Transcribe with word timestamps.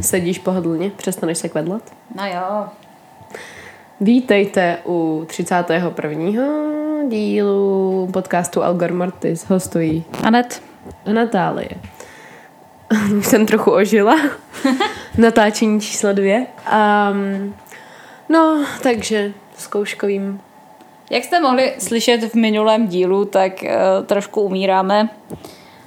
Sedíš 0.00 0.38
pohodlně, 0.38 0.90
přestaneš 0.90 1.38
se 1.38 1.48
kvedlat? 1.48 1.82
No 2.14 2.26
jo. 2.26 2.66
Vítejte 4.00 4.78
u 4.86 5.24
31. 5.26 5.90
dílu 7.08 8.08
podcastu 8.12 8.62
Algor 8.62 8.92
Mortis. 8.92 9.44
Hostují 9.44 10.04
Anet. 10.22 10.62
a 11.06 11.12
Natálie. 11.12 11.68
Už 13.18 13.26
jsem 13.26 13.46
trochu 13.46 13.70
ožila. 13.70 14.16
Natáčení 15.18 15.80
číslo 15.80 16.12
dvě. 16.12 16.46
Um, 16.72 17.54
no, 18.28 18.64
takže 18.82 19.32
zkouškovým. 19.56 20.40
Jak 21.10 21.24
jste 21.24 21.40
mohli 21.40 21.74
slyšet 21.78 22.24
v 22.24 22.34
minulém 22.34 22.86
dílu, 22.86 23.24
tak 23.24 23.52
uh, 23.62 24.06
trošku 24.06 24.40
umíráme. 24.40 25.08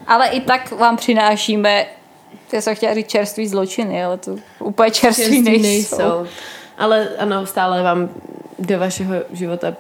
Ale 0.07 0.27
i 0.27 0.41
tak 0.41 0.71
vám 0.71 0.98
přinášíme, 0.98 1.85
já 2.53 2.61
jsem 2.61 2.75
chtěla 2.75 2.93
říct 2.93 3.07
čerství 3.07 3.47
zločiny, 3.47 4.03
ale 4.03 4.17
to 4.17 4.35
úplně 4.59 4.91
čerství, 4.91 5.23
Čerství 5.23 5.41
nejsou. 5.61 5.97
nejsou. 5.97 6.27
Ale 6.77 7.09
ano, 7.17 7.45
stále 7.45 7.83
vám 7.83 8.09
do 8.59 8.79
vašeho 8.79 9.13
života 9.33 9.73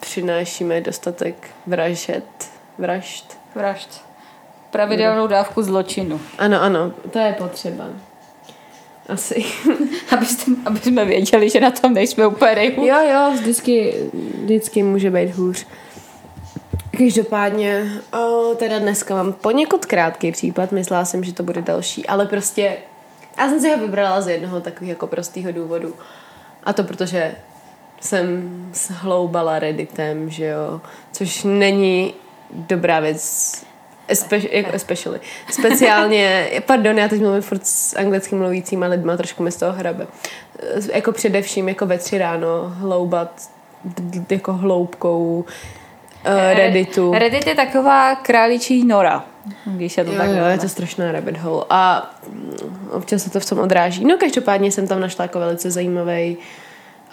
přinášíme 0.00 0.80
dostatek 0.80 1.34
vražet, 1.66 2.24
vražd. 2.78 3.38
Vražd. 3.54 4.04
Pravidelnou 4.70 5.26
dávku 5.26 5.62
zločinu. 5.62 6.20
Ano, 6.38 6.62
ano, 6.62 6.92
to 7.10 7.18
je 7.18 7.32
potřeba. 7.32 7.84
Asi. 9.08 9.44
Abyste, 10.10 10.50
aby 10.64 10.78
jsme 10.78 11.04
věděli, 11.04 11.50
že 11.50 11.60
na 11.60 11.70
tom 11.70 11.94
nejsme 11.94 12.26
úplně 12.26 12.54
nejhůř. 12.54 12.86
jo, 12.88 12.96
jo, 13.12 13.30
vždycky, 13.34 13.94
vždycky 14.42 14.82
může 14.82 15.10
být 15.10 15.34
hůř. 15.34 15.66
Každopádně, 16.98 17.92
o, 18.12 18.54
teda 18.54 18.78
dneska 18.78 19.14
mám 19.14 19.32
poněkud 19.32 19.86
krátký 19.86 20.32
případ, 20.32 20.72
myslela 20.72 21.04
jsem, 21.04 21.24
že 21.24 21.32
to 21.32 21.42
bude 21.42 21.62
další, 21.62 22.06
ale 22.06 22.26
prostě 22.26 22.76
já 23.38 23.48
jsem 23.48 23.60
si 23.60 23.70
ho 23.70 23.78
vybrala 23.78 24.20
z 24.20 24.28
jednoho 24.28 24.60
takového 24.60 24.90
jako 24.90 25.06
prostého 25.06 25.52
důvodu. 25.52 25.94
A 26.64 26.72
to 26.72 26.84
protože 26.84 27.34
jsem 28.00 28.50
shloubala 28.74 29.58
Redditem, 29.58 30.30
že 30.30 30.44
jo, 30.46 30.80
což 31.12 31.44
není 31.44 32.14
dobrá 32.52 33.00
věc, 33.00 33.52
Espe- 34.08 34.48
jako 34.52 34.70
especially. 34.72 35.20
Speciálně, 35.50 36.50
pardon, 36.66 36.98
já 36.98 37.08
teď 37.08 37.20
mluvím 37.20 37.42
furt 37.42 37.66
s 37.66 37.96
anglicky 37.96 38.34
mluvícíma 38.34 38.86
lidma, 38.86 39.16
trošku 39.16 39.42
mi 39.42 39.52
z 39.52 39.56
toho 39.56 39.72
hrabe. 39.72 40.06
Jako 40.92 41.12
především 41.12 41.68
jako 41.68 41.86
ve 41.86 41.98
tři 41.98 42.18
ráno 42.18 42.74
hloubat 42.78 43.42
jako 44.30 44.52
hloubkou 44.52 45.44
Redditu. 46.54 47.12
Reddit 47.12 47.46
je 47.46 47.54
taková 47.54 48.14
králičí 48.14 48.84
nora, 48.84 49.24
když 49.64 49.92
se 49.92 50.04
to 50.04 50.12
Jo, 50.12 50.18
tak 50.18 50.28
jo, 50.30 50.44
je 50.44 50.58
to 50.58 50.68
strašná 50.68 51.12
rabbit 51.12 51.36
hole. 51.36 51.64
A 51.70 52.10
mm, 52.28 52.88
občas 52.90 53.22
se 53.22 53.30
to 53.30 53.40
v 53.40 53.46
tom 53.46 53.58
odráží. 53.58 54.04
No 54.04 54.16
každopádně 54.18 54.72
jsem 54.72 54.88
tam 54.88 55.00
našla 55.00 55.24
jako 55.24 55.38
velice 55.38 55.70
zajímavý 55.70 56.36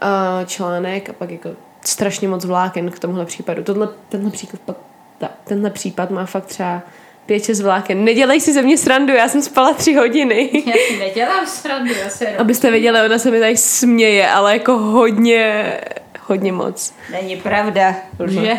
uh, 0.04 0.46
článek 0.46 1.10
a 1.10 1.14
pak 1.14 1.32
jako 1.32 1.50
strašně 1.86 2.28
moc 2.28 2.46
vláken 2.46 2.92
k 2.92 3.00
tomuhle 3.00 3.26
případu. 3.26 3.64
Tohle, 3.64 3.90
tenhle 4.10 4.32
případ, 4.32 4.60
pak- 4.66 4.78
ta, 5.18 5.30
tenhle 5.44 5.70
případ 5.70 6.10
má 6.12 6.26
fakt 6.26 6.46
třeba 6.46 6.82
pět, 7.26 7.46
šest 7.46 7.62
vláken. 7.62 8.04
Nedělej 8.06 8.42
si 8.42 8.54
ze 8.54 8.62
mě 8.62 8.78
srandu, 8.78 9.14
já 9.14 9.28
jsem 9.28 9.42
spala 9.42 9.74
tři 9.74 9.94
hodiny. 9.94 10.50
Já 10.66 10.74
si 10.88 11.00
nedělám 11.00 11.48
srandu, 11.48 11.94
já 12.04 12.10
se. 12.10 12.28
Abyste 12.38 12.72
věděli, 12.72 13.06
ona 13.06 13.20
se 13.20 13.32
mi 13.32 13.40
tady 13.40 13.58
směje, 13.58 14.30
ale 14.30 14.54
jako 14.54 14.78
hodně, 14.78 15.74
hodně 16.22 16.52
moc. 16.52 16.94
Není 17.12 17.36
pravda, 17.36 17.96
lže. 18.20 18.58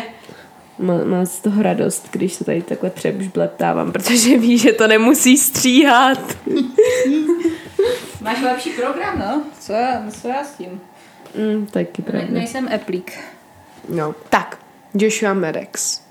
Má, 0.81 0.93
má 1.03 1.25
z 1.25 1.39
toho 1.39 1.63
radost, 1.63 2.07
když 2.11 2.33
se 2.33 2.43
tady 2.43 2.61
takhle 2.61 2.89
přebleptávám, 2.89 3.91
protože 3.91 4.37
ví, 4.37 4.57
že 4.57 4.73
to 4.73 4.87
nemusí 4.87 5.37
stříhat. 5.37 6.37
Máš 8.21 8.41
lepší 8.41 8.69
program, 8.69 9.19
no? 9.19 9.41
Co 9.59 9.73
já, 9.73 10.03
co 10.21 10.27
já 10.27 10.43
s 10.43 10.53
tím? 10.57 10.81
Mm, 11.37 11.65
taky 11.65 12.01
Ne, 12.01 12.11
pravda. 12.11 12.27
nejsem 12.33 12.67
eplík. 12.71 13.19
No, 13.89 14.15
tak, 14.29 14.57
Joshua 14.93 15.33
Maddox. 15.33 16.01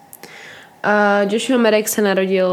Uh, 0.86 1.32
Joshua 1.32 1.58
Maddox 1.58 1.92
se 1.92 2.02
narodil 2.02 2.48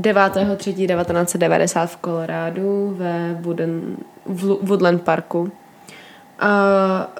9.3.1990 0.00 1.86
v 1.86 1.96
Kolorádu 1.96 2.94
ve 2.98 3.36
Wooden, 3.40 3.96
v 4.26 4.58
Woodland 4.62 5.02
Parku. 5.02 5.40
Uh, 5.40 5.48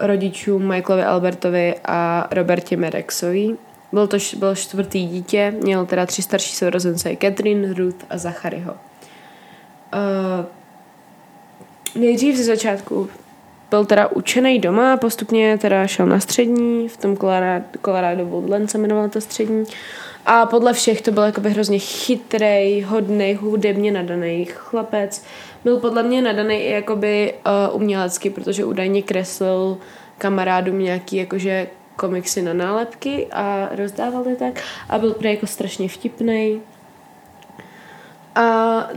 rodičům 0.01 0.69
Michaelovi 0.69 1.05
Albertovi 1.07 1.75
a 1.85 2.29
Robertě 2.31 2.77
Maddoxovi. 2.77 3.57
Byl 3.93 4.07
to 4.07 4.17
byl 4.37 4.55
čtvrtý 4.55 5.07
dítě, 5.07 5.55
měl 5.63 5.87
teda 5.87 6.07
tři 6.07 6.23
starší 6.23 6.55
sourozence, 6.55 7.17
Catherine, 7.21 7.75
Ruth 7.75 8.05
a 8.11 8.19
Zacharyho. 8.19 8.73
Uh, 8.73 10.47
nejdřív 12.03 12.37
ze 12.37 12.45
začátku 12.45 13.11
byl 13.71 13.85
teda 13.85 14.09
učený 14.09 14.59
doma, 14.59 14.97
postupně 14.97 15.59
teda 15.59 15.87
šel 15.87 16.07
na 16.07 16.21
střední, 16.21 16.89
v 16.89 16.97
tom 16.97 17.17
Colorado, 17.17 17.65
Colorado 17.85 18.27
Woodland 18.27 18.71
se 18.71 18.79
jmenovala 18.79 19.09
ta 19.09 19.21
střední. 19.21 19.65
A 20.27 20.47
podle 20.47 20.73
všech 20.73 21.03
to 21.03 21.13
byl 21.13 21.23
jakoby 21.23 21.51
hrozně 21.51 21.79
chytrý, 21.79 22.83
hodný, 22.83 23.35
hudebně 23.35 23.93
nadaný 23.93 24.45
chlapec. 24.45 25.25
Byl 25.65 25.77
podle 25.77 26.03
mě 26.03 26.23
nadaný 26.23 26.57
i 26.57 26.71
jakoby 26.71 27.35
uh, 27.47 27.77
umělecky, 27.77 28.31
protože 28.31 28.65
údajně 28.65 29.03
kreslil 29.03 29.79
kamarádům 30.19 30.79
nějaký 30.79 31.17
jakože 31.17 31.67
komiksy 32.01 32.43
na 32.43 32.53
nálepky 32.53 33.27
a 33.33 33.69
rozdával 33.77 34.29
je 34.29 34.37
tak. 34.37 34.63
A 34.89 34.99
byl 34.99 35.15
prý 35.15 35.31
jako 35.31 35.47
strašně 35.47 35.89
vtipný. 35.89 36.61
A 38.35 38.45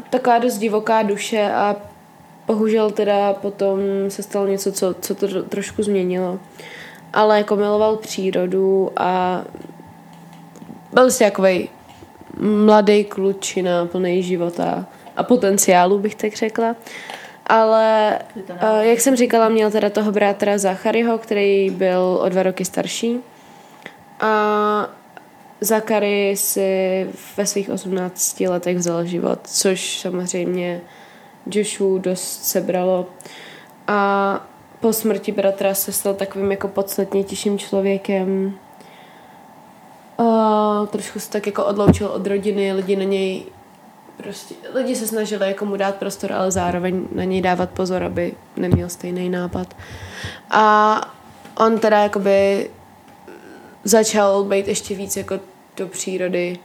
taková 0.09 0.38
dost 0.40 0.58
divoká 0.58 1.03
duše 1.03 1.52
a 1.52 1.75
bohužel 2.47 2.91
teda 2.91 3.34
potom 3.34 3.80
se 4.08 4.24
stalo 4.24 4.47
něco, 4.47 4.72
co, 4.72 4.96
co 5.02 5.16
to 5.16 5.28
tro- 5.28 5.44
trošku 5.44 5.84
změnilo. 5.84 6.40
Ale 7.14 7.38
jako 7.38 7.56
miloval 7.56 7.96
přírodu 7.97 8.91
a 8.97 9.41
byl 10.94 11.12
si 11.12 11.24
takový 11.24 11.70
mladý 12.40 13.03
klučina, 13.03 13.85
plný 13.85 14.24
života 14.24 14.85
a 15.16 15.24
potenciálu, 15.24 16.00
bych 16.00 16.16
tak 16.16 16.34
řekla. 16.34 16.75
Ale, 17.47 18.19
uh, 18.49 18.79
jak 18.79 19.01
jsem 19.01 19.15
říkala, 19.15 19.49
měl 19.49 19.71
teda 19.71 19.89
toho 19.89 20.11
brátra 20.11 20.57
Zacharyho, 20.57 21.17
který 21.17 21.69
byl 21.69 22.19
o 22.21 22.29
dva 22.29 22.43
roky 22.43 22.65
starší. 22.65 23.19
A 24.19 24.89
Zachary 25.61 26.33
si 26.37 27.07
ve 27.37 27.45
svých 27.45 27.69
18 27.69 28.39
letech 28.39 28.77
vzal 28.77 29.05
život, 29.05 29.39
což 29.43 29.99
samozřejmě 29.99 30.81
Joshu 31.51 31.97
dost 31.97 32.43
sebralo. 32.43 33.05
A 33.87 34.39
po 34.79 34.93
smrti 34.93 35.31
bratra 35.31 35.73
se 35.73 35.91
stal 35.91 36.13
takovým 36.13 36.51
jako 36.51 36.67
podstatnějším 36.67 37.59
člověkem. 37.59 38.57
A 40.17 40.85
trošku 40.91 41.19
se 41.19 41.29
tak 41.29 41.45
jako 41.45 41.65
odloučil 41.65 42.07
od 42.07 42.27
rodiny, 42.27 42.73
lidi 42.73 42.95
na 42.95 43.03
něj 43.03 43.43
prostě, 44.23 44.56
lidi 44.73 44.95
se 44.95 45.07
snažili 45.07 45.47
jako 45.47 45.66
mu 45.66 45.75
dát 45.75 45.95
prostor, 45.95 46.31
ale 46.31 46.51
zároveň 46.51 47.07
na 47.11 47.23
něj 47.23 47.41
dávat 47.41 47.69
pozor, 47.69 48.03
aby 48.03 48.34
neměl 48.56 48.89
stejný 48.89 49.29
nápad. 49.29 49.75
A 50.50 50.95
on 51.57 51.79
teda 51.79 52.03
jakoby 52.03 52.69
začal 53.84 54.44
být 54.44 54.67
ještě 54.67 54.95
víc 54.95 55.17
jako 55.17 55.39
do 55.78 55.88
přírody 55.88 56.59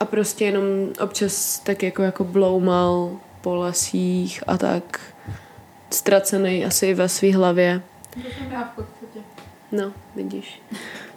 a 0.00 0.04
prostě 0.04 0.44
jenom 0.44 0.64
občas 1.00 1.58
tak 1.58 1.82
jako, 1.82 2.02
jako 2.02 2.24
bloumal 2.24 3.10
po 3.40 3.54
lesích 3.54 4.44
a 4.46 4.58
tak 4.58 5.00
ztracený 5.90 6.64
asi 6.64 6.94
ve 6.94 7.08
své 7.08 7.32
hlavě. 7.32 7.82
No, 9.72 9.92
vidíš. 10.16 10.62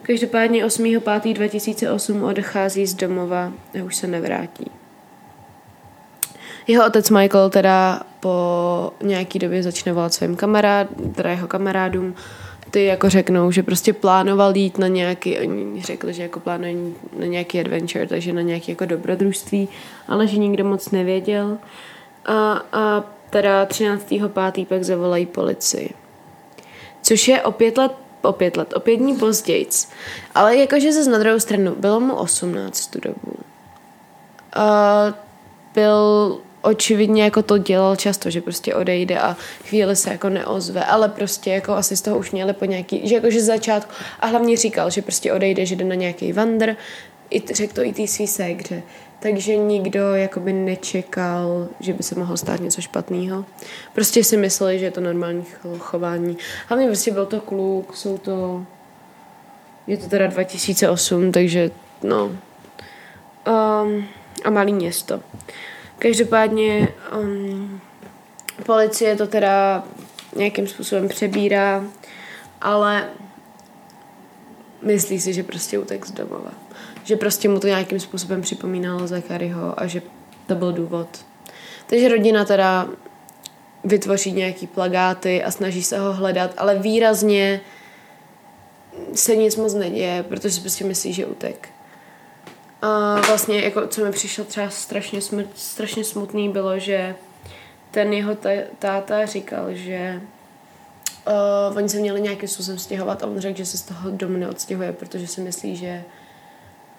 Každopádně 0.02 0.66
8.5.2008 0.66 2.30
odchází 2.30 2.86
z 2.86 2.94
domova 2.94 3.54
a 3.80 3.84
už 3.84 3.96
se 3.96 4.08
nevrátí. 4.08 4.79
Jeho 6.70 6.86
otec 6.86 7.10
Michael 7.10 7.50
teda 7.50 8.02
po 8.20 8.92
nějaký 9.02 9.40
době 9.40 9.64
začne 9.64 9.94
volat 9.94 10.14
svým 10.14 10.36
kamarád, 10.36 10.88
teda 11.16 11.30
jeho 11.30 11.48
kamarádům, 11.48 12.16
ty 12.72 12.86
jako 12.86 13.10
řeknou, 13.10 13.52
že 13.52 13.64
prostě 13.64 13.94
plánoval 13.94 14.58
jít 14.58 14.78
na 14.78 14.88
nějaký, 14.88 15.40
oni 15.40 15.82
řekli, 15.82 16.14
že 16.14 16.24
jako 16.24 16.40
plánuje 16.40 16.76
na 17.20 17.26
nějaký 17.26 17.60
adventure, 17.60 18.08
takže 18.08 18.34
na 18.34 18.42
nějaké 18.42 18.72
jako 18.72 18.86
dobrodružství, 18.86 19.70
ale 20.08 20.28
že 20.28 20.38
nikdo 20.38 20.66
moc 20.66 20.92
nevěděl. 20.92 21.58
A, 22.26 22.64
a 22.74 23.04
teda 23.30 23.66
13.5. 23.66 24.66
pak 24.66 24.84
zavolají 24.84 25.26
policii. 25.26 25.90
Což 27.02 27.28
je 27.28 27.42
o 27.42 27.52
pět 27.52 27.78
let, 27.78 27.92
o 28.22 28.34
pět 28.34 28.58
let, 28.58 28.74
o 28.74 28.80
pět 28.80 28.98
dní 28.98 29.16
pozdějc. 29.16 29.90
Ale 30.36 30.58
jakože 30.58 30.94
zase 30.94 31.10
na 31.10 31.18
druhou 31.18 31.40
stranu, 31.40 31.76
bylo 31.76 32.00
mu 32.00 32.16
18 32.16 32.88
tu 32.88 33.00
dobu. 33.00 33.34
A 34.56 35.14
byl 35.74 36.40
očividně 36.62 37.24
jako 37.24 37.44
to 37.44 37.58
dělal 37.58 37.96
často, 37.96 38.30
že 38.30 38.42
prostě 38.42 38.76
odejde 38.76 39.20
a 39.20 39.38
chvíli 39.66 39.96
se 39.96 40.10
jako 40.10 40.30
neozve, 40.30 40.86
ale 40.86 41.10
prostě 41.10 41.50
jako 41.50 41.74
asi 41.74 41.98
z 41.98 42.02
toho 42.02 42.18
už 42.18 42.32
měli 42.32 42.54
po 42.54 42.66
nějaký, 42.66 43.08
že 43.08 43.16
jakože 43.16 43.42
z 43.42 43.46
začátku 43.46 43.92
a 44.20 44.28
hlavně 44.28 44.58
říkal, 44.58 44.90
že 44.90 45.02
prostě 45.02 45.34
odejde, 45.34 45.66
že 45.66 45.76
jde 45.76 45.86
na 45.86 45.96
nějaký 45.96 46.34
wander, 46.34 46.76
i 47.30 47.54
řekl 47.54 47.74
to 47.74 47.84
i 47.84 47.94
té 47.94 48.08
svý 48.08 48.28
ségře, 48.28 48.84
takže 49.20 49.58
nikdo 49.58 50.16
jakoby 50.16 50.54
nečekal, 50.54 51.68
že 51.80 51.94
by 51.94 52.04
se 52.04 52.20
mohlo 52.20 52.38
stát 52.38 52.60
něco 52.60 52.82
špatného. 52.82 53.46
Prostě 53.94 54.24
si 54.24 54.38
mysleli, 54.38 54.80
že 54.80 54.86
je 54.86 54.92
to 54.92 55.02
normální 55.02 55.46
chování. 55.78 56.38
Hlavně 56.68 56.88
prostě 56.88 57.12
byl 57.12 57.26
to 57.26 57.42
kluk, 57.42 57.96
jsou 57.96 58.18
to... 58.18 58.66
Je 59.88 59.98
to 59.98 60.10
teda 60.10 60.28
2008, 60.28 61.32
takže 61.32 61.72
no... 62.04 62.26
Um, 63.86 64.06
a 64.44 64.50
malý 64.50 64.74
město. 64.74 65.20
Každopádně 66.00 66.88
um, 67.20 67.82
policie 68.66 69.16
to 69.16 69.28
teda 69.28 69.84
nějakým 70.36 70.68
způsobem 70.68 71.08
přebírá, 71.08 71.84
ale 72.62 73.10
myslí 74.82 75.20
si, 75.20 75.34
že 75.34 75.44
prostě 75.44 75.80
utek 75.80 76.06
z 76.06 76.12
domova. 76.12 76.52
Že 77.04 77.16
prostě 77.16 77.50
mu 77.50 77.60
to 77.60 77.68
nějakým 77.68 78.00
způsobem 78.00 78.42
připomínalo 78.42 79.08
Zachariho 79.08 79.80
a 79.82 79.88
že 79.88 80.02
to 80.48 80.56
byl 80.56 80.72
důvod. 80.72 81.26
Takže 81.88 82.10
rodina 82.10 82.46
teda 82.46 82.88
vytvoří 83.84 84.32
nějaký 84.32 84.68
plagáty 84.68 85.44
a 85.44 85.52
snaží 85.52 85.84
se 85.84 86.00
ho 86.00 86.14
hledat, 86.14 86.54
ale 86.58 86.80
výrazně 86.80 87.62
se 89.14 89.36
nic 89.36 89.56
moc 89.56 89.74
neděje, 89.74 90.24
protože 90.24 90.52
si 90.52 90.62
prostě 90.62 90.86
myslí, 90.86 91.14
že 91.14 91.26
utek. 91.26 91.70
A 92.82 93.22
vlastně, 93.28 93.62
jako, 93.62 93.88
co 93.88 94.06
mi 94.06 94.12
přišlo 94.12 94.44
třeba 94.44 94.70
strašně, 94.70 95.22
smrt, 95.22 95.48
strašně 95.56 96.04
smutný, 96.04 96.50
bylo, 96.50 96.80
že 96.80 97.16
ten 97.92 98.14
jeho 98.14 98.38
táta 98.80 99.26
říkal, 99.26 99.66
že 99.74 100.22
uh, 101.28 101.78
oni 101.78 101.90
se 101.90 101.98
měli 101.98 102.22
nějakým 102.22 102.50
způsobem 102.50 102.80
stěhovat 102.80 103.24
a 103.24 103.28
on 103.28 103.40
řekl, 103.40 103.58
že 103.58 103.66
se 103.66 103.78
z 103.78 103.82
toho 103.82 104.10
domu 104.10 104.38
neodstěhuje, 104.38 104.94
protože 104.94 105.28
si 105.28 105.42
myslí, 105.42 105.76
že 105.76 106.04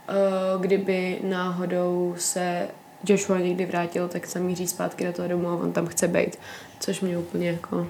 uh, 0.08 0.62
kdyby 0.62 1.18
náhodou 1.22 2.14
se 2.18 2.68
Joshua 3.06 3.38
někdy 3.38 3.66
vrátil, 3.66 4.08
tak 4.08 4.26
se 4.26 4.40
míří 4.40 4.66
zpátky 4.66 5.04
do 5.04 5.12
toho 5.12 5.28
domu 5.28 5.48
a 5.48 5.54
on 5.54 5.72
tam 5.72 5.86
chce 5.86 6.08
být. 6.08 6.38
Což 6.80 7.00
mě 7.00 7.18
úplně 7.18 7.50
jako 7.50 7.86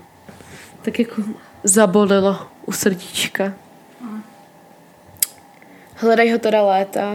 tak 0.82 0.98
jako 0.98 1.22
zabolilo 1.64 2.38
u 2.66 2.72
srdíčka. 2.72 3.52
Hledají 5.94 6.32
ho 6.32 6.38
teda 6.38 6.62
léta 6.62 7.14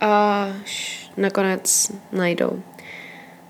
až 0.00 1.10
nakonec 1.16 1.92
najdou. 2.12 2.62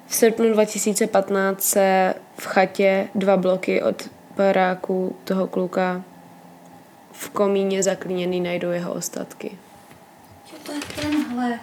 V 0.07 0.15
srpnu 0.15 0.53
2015 0.53 1.63
se 1.63 2.15
v 2.39 2.47
chatě 2.47 3.09
dva 3.15 3.37
bloky 3.37 3.83
od 3.83 4.09
baráku 4.37 5.17
toho 5.25 5.47
kluka 5.47 6.03
v 7.13 7.31
komíně 7.31 7.83
zaklíněný 7.83 8.41
najdou 8.41 8.71
jeho 8.71 8.93
ostatky. 8.93 9.59
Jo, 10.53 10.59
to 10.63 10.73
je 10.73 10.81
tenhle. 11.01 11.61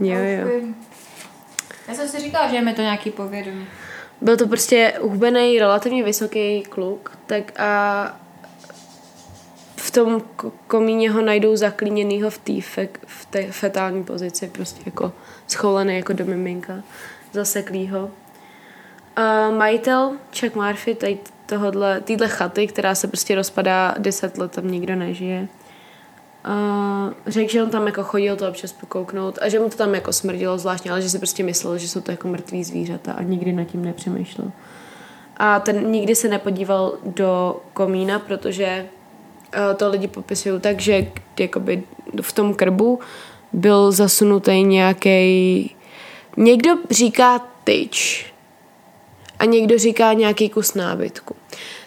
Jo, 0.00 0.18
jo. 0.18 0.60
Já 1.88 1.94
jsem 1.94 2.08
si 2.08 2.20
říkala, 2.20 2.48
že 2.48 2.56
je 2.56 2.62
mi 2.62 2.74
to 2.74 2.82
nějaký 2.82 3.10
povědomí. 3.10 3.66
Byl 4.20 4.36
to 4.36 4.46
prostě 4.46 4.94
uhubený, 5.00 5.58
relativně 5.58 6.04
vysoký 6.04 6.62
kluk, 6.62 7.18
tak 7.26 7.60
a 7.60 8.20
v 9.90 9.92
tom 9.92 10.22
komíně 10.66 11.10
ho 11.10 11.22
najdou 11.22 11.56
zaklíněnýho 11.56 12.30
v 12.30 12.38
té 12.38 12.60
fe, 12.60 12.88
v 13.06 13.26
té 13.26 13.52
fetální 13.52 14.04
pozici, 14.04 14.48
prostě 14.48 14.82
jako 14.86 15.12
schoulený 15.48 15.96
jako 15.96 16.12
do 16.12 16.24
miminka, 16.24 16.74
zaseklýho. 17.32 18.10
A 19.16 19.50
majitel 19.50 20.12
Chuck 20.40 20.54
Murphy 20.54 20.94
tady 20.94 21.18
tohodle, 21.46 22.00
týhle 22.00 22.28
chaty, 22.28 22.66
která 22.66 22.94
se 22.94 23.08
prostě 23.08 23.34
rozpadá 23.34 23.94
deset 23.98 24.38
let, 24.38 24.52
tam 24.52 24.70
nikdo 24.70 24.96
nežije. 24.96 25.48
A 26.44 26.54
řekl, 27.26 27.52
že 27.52 27.62
on 27.62 27.70
tam 27.70 27.86
jako 27.86 28.02
chodil 28.02 28.36
to 28.36 28.48
občas 28.48 28.72
pokouknout 28.72 29.38
a 29.42 29.48
že 29.48 29.58
mu 29.58 29.68
to 29.68 29.76
tam 29.76 29.94
jako 29.94 30.12
smrdilo 30.12 30.58
zvláštně, 30.58 30.90
ale 30.90 31.02
že 31.02 31.10
si 31.10 31.18
prostě 31.18 31.42
myslel, 31.42 31.78
že 31.78 31.88
jsou 31.88 32.00
to 32.00 32.10
jako 32.10 32.28
mrtví 32.28 32.64
zvířata 32.64 33.12
a 33.12 33.22
nikdy 33.22 33.52
nad 33.52 33.64
tím 33.64 33.84
nepřemýšlel. 33.84 34.52
A 35.36 35.60
ten 35.60 35.90
nikdy 35.90 36.14
se 36.14 36.28
nepodíval 36.28 36.92
do 37.04 37.60
komína, 37.72 38.18
protože 38.18 38.86
to 39.76 39.88
lidi 39.88 40.08
popisují 40.08 40.60
tak, 40.60 40.80
že 40.80 41.06
jakoby 41.38 41.82
v 42.20 42.32
tom 42.32 42.54
krbu 42.54 43.00
byl 43.52 43.92
zasunutý 43.92 44.62
nějaký 44.62 45.76
někdo 46.36 46.70
říká 46.90 47.46
tyč 47.64 48.26
a 49.38 49.44
někdo 49.44 49.78
říká 49.78 50.12
nějaký 50.12 50.48
kus 50.48 50.74
nábytku. 50.74 51.36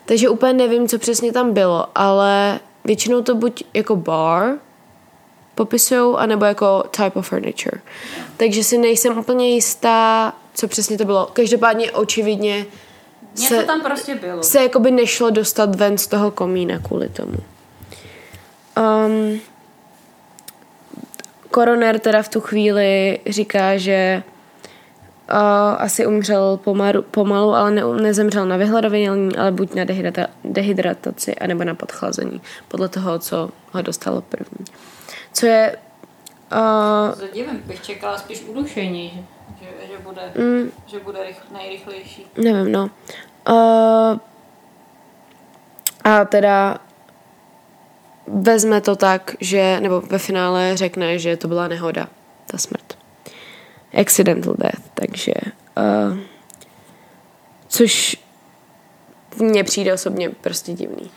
Takže 0.06 0.30
úplně 0.30 0.54
nevím, 0.54 0.88
co 0.88 1.00
přesně 1.00 1.31
tam 1.31 1.54
bylo, 1.54 1.88
ale 1.95 2.60
většinou 2.86 3.21
to 3.21 3.36
buď 3.36 3.63
jako 3.74 3.95
bar 3.95 4.54
popisují, 5.56 6.15
anebo 6.18 6.45
jako 6.45 6.83
type 6.92 7.19
of 7.19 7.30
furniture. 7.30 7.81
Takže 8.38 8.63
si 8.63 8.77
nejsem 8.77 9.18
úplně 9.18 9.50
jistá, 9.50 10.33
co 10.54 10.68
přesně 10.68 10.98
to 10.98 11.06
bylo. 11.06 11.30
Každopádně 11.33 11.92
očividně 11.92 12.65
Něco 13.36 13.56
se, 13.56 13.64
tam 13.64 13.82
prostě 13.82 14.16
bylo. 14.16 14.44
Se 14.44 14.64
jakoby 14.64 14.92
nešlo 14.92 15.30
dostat 15.30 15.76
ven 15.76 15.98
z 15.98 16.08
toho 16.08 16.32
komína 16.32 16.80
kvůli 16.80 17.10
tomu. 17.10 17.38
Um, 18.78 19.40
koroner 21.52 22.00
teda 22.00 22.22
v 22.24 22.30
tu 22.30 22.42
chvíli 22.42 23.20
říká, 23.30 23.78
že 23.78 24.24
uh, 25.32 25.38
asi 25.78 26.06
umřel 26.06 26.60
pomalu, 26.64 27.02
pomalu 27.02 27.54
ale 27.54 27.72
ne, 27.72 27.82
nezemřel 28.02 28.46
na 28.46 28.58
vyhladovění, 28.58 29.36
ale 29.36 29.52
buď 29.52 29.74
na 29.74 29.84
dehydrata, 29.84 30.28
dehydrataci, 30.44 31.36
anebo 31.36 31.64
na 31.64 31.76
podchlazení, 31.76 32.42
podle 32.68 32.90
toho, 32.90 33.20
co 33.20 33.50
ho 33.72 33.82
dostalo 33.82 34.22
první. 34.22 34.66
Co 35.34 35.46
je... 35.46 35.78
Uh, 36.52 37.20
Zadivím, 37.20 37.62
bych 37.66 37.82
čekala 37.82 38.18
spíš 38.18 38.44
udušení, 38.48 39.10
že, 39.10 39.22
že, 39.63 39.88
že 39.88 39.98
bude, 40.04 40.31
mm, 40.36 40.71
že 40.86 41.00
bude 41.00 41.24
rychl, 41.24 41.45
nejrychlejší. 41.51 42.25
Nevím, 42.38 42.71
no. 42.71 42.89
Uh, 43.50 44.19
a 46.04 46.25
teda 46.25 46.77
vezme 48.27 48.81
to 48.81 48.95
tak, 48.95 49.36
že, 49.39 49.80
nebo 49.80 50.01
ve 50.01 50.19
finále 50.19 50.77
řekne, 50.77 51.19
že 51.19 51.38
to 51.38 51.48
byla 51.48 51.68
nehoda, 51.68 52.07
ta 52.48 52.57
smrt. 52.57 52.98
Accidental 54.01 54.56
death, 54.57 54.89
takže 54.94 55.33
uh, 55.77 56.18
což 57.68 58.18
mně 59.38 59.63
přijde 59.63 59.93
osobně 59.93 60.29
prostě 60.29 60.74
divný. 60.74 61.12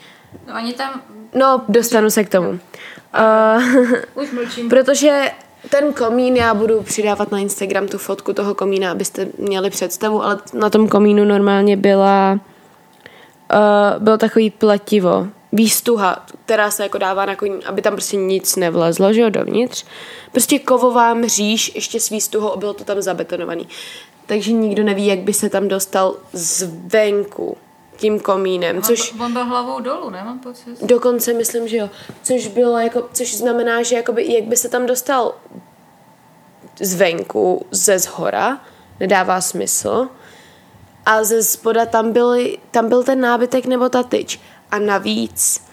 No 0.47 0.53
oni 0.55 0.73
tam... 0.73 1.01
No, 1.33 1.65
dostanu 1.69 2.09
se 2.09 2.23
k 2.23 2.29
tomu. 2.29 2.49
Uh, 2.49 3.93
Už 4.13 4.31
mlčím. 4.31 4.69
Protože 4.69 5.31
ten 5.69 5.93
komín, 5.93 6.35
já 6.35 6.53
budu 6.53 6.81
přidávat 6.81 7.31
na 7.31 7.39
Instagram 7.39 7.87
tu 7.87 7.97
fotku 7.97 8.33
toho 8.33 8.55
komína, 8.55 8.91
abyste 8.91 9.27
měli 9.37 9.69
představu, 9.69 10.23
ale 10.23 10.39
na 10.53 10.69
tom 10.69 10.87
komínu 10.87 11.25
normálně 11.25 11.77
byla 11.77 12.39
uh, 13.53 14.03
bylo 14.03 14.17
takový 14.17 14.49
pletivo, 14.49 15.27
výstuha, 15.51 16.25
která 16.45 16.71
se 16.71 16.83
jako 16.83 16.97
dává 16.97 17.25
na 17.25 17.35
koní, 17.35 17.65
aby 17.65 17.81
tam 17.81 17.93
prostě 17.93 18.17
nic 18.17 18.55
nevlezlo, 18.55 19.13
že 19.13 19.21
jo, 19.21 19.29
dovnitř. 19.29 19.85
Prostě 20.31 20.59
kovová 20.59 21.13
mříž 21.13 21.75
ještě 21.75 21.99
s 21.99 22.09
výstuhou 22.09 22.51
a 22.51 22.57
bylo 22.57 22.73
to 22.73 22.83
tam 22.83 23.01
zabetonovaný. 23.01 23.67
Takže 24.25 24.51
nikdo 24.51 24.83
neví, 24.83 25.07
jak 25.07 25.19
by 25.19 25.33
se 25.33 25.49
tam 25.49 25.67
dostal 25.67 26.15
zvenku 26.33 27.57
tím 27.97 28.19
komínem, 28.19 28.81
což... 28.81 29.13
On 29.19 29.33
byl 29.33 29.45
hlavou 29.45 29.79
dolů, 29.79 30.09
ne? 30.09 30.23
Mám 30.23 30.39
pocit. 30.39 30.83
Dokonce 30.83 31.33
myslím, 31.33 31.67
že 31.67 31.77
jo. 31.77 31.89
Což 32.23 32.47
bylo 32.47 32.77
jako, 32.77 33.09
což 33.13 33.37
znamená, 33.37 33.83
že 33.83 33.95
jakoby, 33.95 34.33
jak 34.33 34.43
by 34.43 34.57
se 34.57 34.69
tam 34.69 34.85
dostal 34.85 35.35
zvenku, 36.79 37.65
ze 37.71 37.99
zhora, 37.99 38.59
nedává 38.99 39.41
smysl. 39.41 40.07
A 41.05 41.23
ze 41.23 41.43
spoda 41.43 41.85
tam, 41.85 42.11
byly, 42.11 42.57
tam 42.71 42.89
byl 42.89 43.03
ten 43.03 43.21
nábytek 43.21 43.65
nebo 43.65 43.89
ta 43.89 44.03
tyč. 44.03 44.39
A 44.71 44.79
navíc 44.79 45.67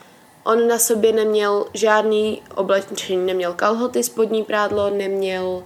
on 0.45 0.69
na 0.69 0.78
sobě 0.78 1.12
neměl 1.12 1.66
žádný 1.75 2.43
oblečení, 2.54 3.26
neměl 3.26 3.52
kalhoty, 3.52 4.02
spodní 4.02 4.43
prádlo, 4.45 4.90
neměl 4.90 5.62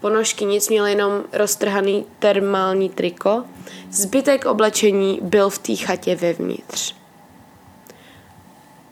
ponožky, 0.00 0.44
nic, 0.44 0.68
měl 0.68 0.86
jenom 0.86 1.24
roztrhaný 1.32 2.06
termální 2.18 2.88
triko. 2.88 3.44
Zbytek 3.90 4.44
oblečení 4.44 5.18
byl 5.22 5.50
v 5.50 5.58
té 5.58 5.76
chatě 5.76 6.16
vevnitř. 6.16 6.94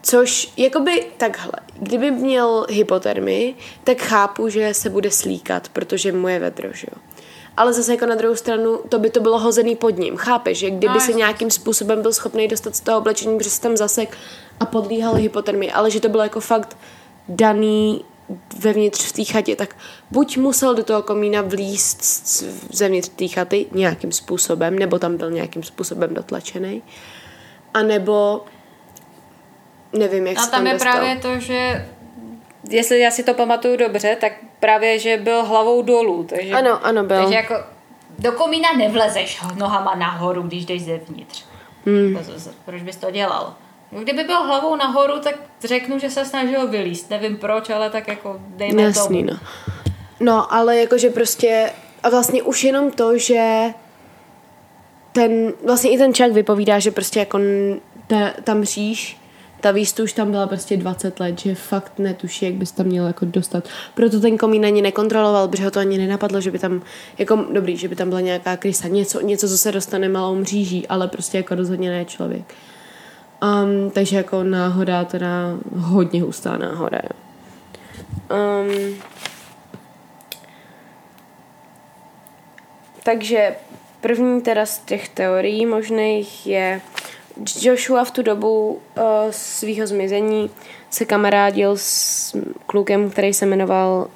Což, 0.03 0.53
jakoby 0.57 1.07
takhle, 1.17 1.53
kdyby 1.79 2.11
měl 2.11 2.67
hypotermii, 2.71 3.55
tak 3.85 3.99
chápu, 3.99 4.49
že 4.49 4.75
se 4.75 4.91
bude 4.91 5.11
slíkat, 5.11 5.69
protože 5.69 6.13
mu 6.13 6.29
je 6.29 6.39
vedro, 6.39 6.69
že 6.73 6.87
jo 6.93 6.99
ale 7.57 7.73
zase 7.73 7.93
jako 7.93 8.07
na 8.07 8.15
druhou 8.15 8.37
stranu 8.37 8.81
to 8.89 8.99
by 8.99 9.11
to 9.11 9.21
bylo 9.21 9.39
hozený 9.39 9.77
pod 9.77 9.99
ním. 9.99 10.17
Chápeš, 10.17 10.59
že 10.59 10.71
kdyby 10.71 10.95
no, 10.95 11.01
se 11.01 11.13
nějakým 11.13 11.51
způsobem 11.51 12.03
byl 12.03 12.13
schopný 12.13 12.49
dostat 12.49 12.77
z 12.77 12.81
toho 12.81 12.99
oblečení, 12.99 13.39
protože 13.39 13.51
se 13.51 13.61
tam 13.61 13.77
zasek 13.77 14.19
a 14.61 14.67
podlíhal 14.67 15.15
hypotermii, 15.15 15.73
ale 15.73 15.91
že 15.91 16.01
to 16.01 16.09
bylo 16.09 16.23
jako 16.23 16.41
fakt 16.41 16.77
daný 17.29 18.05
vevnitř 18.59 19.05
v 19.07 19.13
té 19.13 19.25
chatě, 19.25 19.57
tak 19.57 19.77
buď 20.11 20.37
musel 20.37 20.75
do 20.75 20.85
toho 20.85 21.03
komína 21.03 21.43
vlíst 21.43 22.05
zevnitř 22.75 23.09
té 23.09 23.29
chaty 23.29 23.67
nějakým 23.73 24.13
způsobem, 24.13 24.79
nebo 24.79 24.99
tam 24.99 25.17
byl 25.17 25.31
nějakým 25.31 25.63
způsobem 25.63 26.15
dotlačený, 26.15 26.83
anebo 27.75 28.45
nevím, 29.93 30.27
jak 30.27 30.39
A 30.39 30.41
se 30.43 30.51
tam, 30.51 30.59
tam 30.61 30.67
je 30.67 30.73
dostal. 30.73 30.93
právě 30.93 31.17
to, 31.17 31.39
že 31.39 31.87
jestli 32.71 33.01
já 33.01 33.11
si 33.11 33.23
to 33.23 33.35
pamatuju 33.35 33.77
dobře, 33.77 34.17
tak 34.21 34.33
právě, 34.61 34.99
že 34.99 35.17
byl 35.17 35.45
hlavou 35.45 35.83
dolů. 35.83 36.25
Takže, 36.29 36.53
Ano, 36.53 36.87
ano, 36.87 37.05
byl. 37.05 37.21
Takže 37.21 37.35
jako 37.35 37.55
do 38.19 38.33
komína 38.33 38.69
nevlezeš 38.79 39.41
nohama 39.55 39.95
nahoru, 39.95 40.43
když 40.43 40.65
jdeš 40.67 40.85
zevnitř. 40.85 41.45
Hmm. 41.87 42.19
Proč 42.65 42.83
bys 42.83 42.97
to 42.97 43.11
dělal? 43.11 43.55
No, 43.93 44.01
Kdyby 44.01 44.25
byl 44.25 44.43
hlavou 44.43 44.77
nahoru, 44.77 45.21
tak 45.21 45.35
řeknu, 45.65 45.99
že 45.99 46.11
se 46.11 46.25
snažil 46.25 46.69
vylíst. 46.69 47.11
Nevím 47.11 47.37
proč, 47.37 47.71
ale 47.71 47.91
tak 47.91 48.09
jako 48.09 48.41
dejme 48.49 48.83
Jasný, 48.83 49.25
tomu. 49.25 49.31
no. 49.33 49.49
No, 50.21 50.55
ale 50.55 50.77
jakože 50.77 51.11
prostě, 51.11 51.71
a 52.03 52.09
vlastně 52.11 52.43
už 52.43 52.65
jenom 52.65 52.91
to, 52.91 53.19
že 53.19 53.65
ten, 55.13 55.53
vlastně 55.65 55.91
i 55.91 55.99
ten 55.99 56.15
čak 56.15 56.33
vypovídá, 56.33 56.79
že 56.79 56.91
prostě 56.91 57.19
jako 57.21 57.39
ta, 58.07 58.31
ta 58.45 58.55
mříž, 58.55 59.17
ta 59.61 59.71
výstu 59.71 60.03
už 60.03 60.13
tam 60.13 60.31
byla 60.31 60.47
prostě 60.47 60.77
20 60.77 61.21
let, 61.21 61.39
že 61.39 61.55
fakt 61.55 61.93
netuší, 61.99 62.45
jak 62.45 62.55
bys 62.55 62.73
tam 62.73 62.87
měl 62.87 63.07
jako 63.07 63.25
dostat. 63.25 63.69
Proto 63.95 64.21
ten 64.21 64.39
komín 64.39 64.67
ani 64.67 64.83
nekontroloval, 64.83 65.49
protože 65.49 65.65
ho 65.65 65.71
to 65.71 65.81
ani 65.81 65.99
nenapadlo, 65.99 66.41
že 66.41 66.51
by 66.51 66.59
tam, 66.59 66.83
jako 67.19 67.37
dobrý, 67.53 67.77
že 67.77 67.89
by 67.89 67.97
tam 67.97 68.09
byla 68.09 68.21
nějaká 68.21 68.57
krysa, 68.57 68.89
něco, 68.89 69.21
něco, 69.21 69.49
co 69.49 69.59
se 69.59 69.73
dostane 69.73 70.09
malou 70.09 70.35
mříží, 70.35 70.87
ale 70.87 71.09
prostě 71.09 71.37
jako 71.37 71.55
rozhodně 71.55 71.91
ne 71.91 72.05
člověk. 72.05 72.55
Um, 73.43 73.91
takže 73.91 74.17
jako 74.17 74.43
náhoda, 74.43 75.05
teda 75.05 75.29
hodně 75.77 76.23
hustá 76.23 76.57
náhoda. 76.57 76.99
Um, 78.31 78.95
takže 83.03 83.57
první 84.01 84.43
teda 84.43 84.67
z 84.67 84.79
těch 84.79 85.09
teorií 85.09 85.67
možných 85.67 86.47
je 86.47 86.81
Joshua 87.61 88.05
v 88.05 88.11
tu 88.11 88.23
dobu 88.23 88.69
uh, 88.73 89.03
svého 89.31 89.87
zmizení 89.87 90.51
se 90.91 91.05
kamarádil 91.05 91.77
s 91.77 92.37
klukem, 92.67 93.11
který 93.11 93.35
se 93.35 93.47
jmenoval 93.47 94.09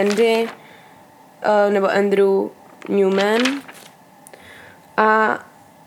Andy 0.00 0.44
uh, 0.44 1.72
nebo 1.72 1.90
Andrew 1.90 2.48
Newman 2.88 3.40
a 4.96 5.38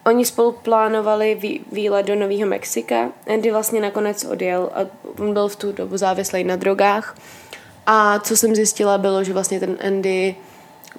oni 0.08 0.26
spolu 0.26 0.52
plánovali 0.52 1.36
vý, 1.36 1.62
výlet 1.72 2.06
do 2.06 2.16
Nového 2.16 2.50
Mexika. 2.50 3.10
Andy 3.34 3.52
vlastně 3.52 3.82
nakonec 3.82 4.26
odjel 4.26 4.70
a 4.74 4.80
on 5.20 5.34
byl 5.34 5.48
v 5.48 5.56
tu 5.56 5.72
dobu 5.72 5.98
závislý 5.98 6.44
na 6.44 6.56
drogách. 6.56 7.18
A 7.86 8.20
co 8.20 8.38
jsem 8.38 8.56
zjistila, 8.56 8.98
bylo, 8.98 9.24
že 9.24 9.34
vlastně 9.34 9.60
ten 9.60 9.78
Andy 9.88 10.36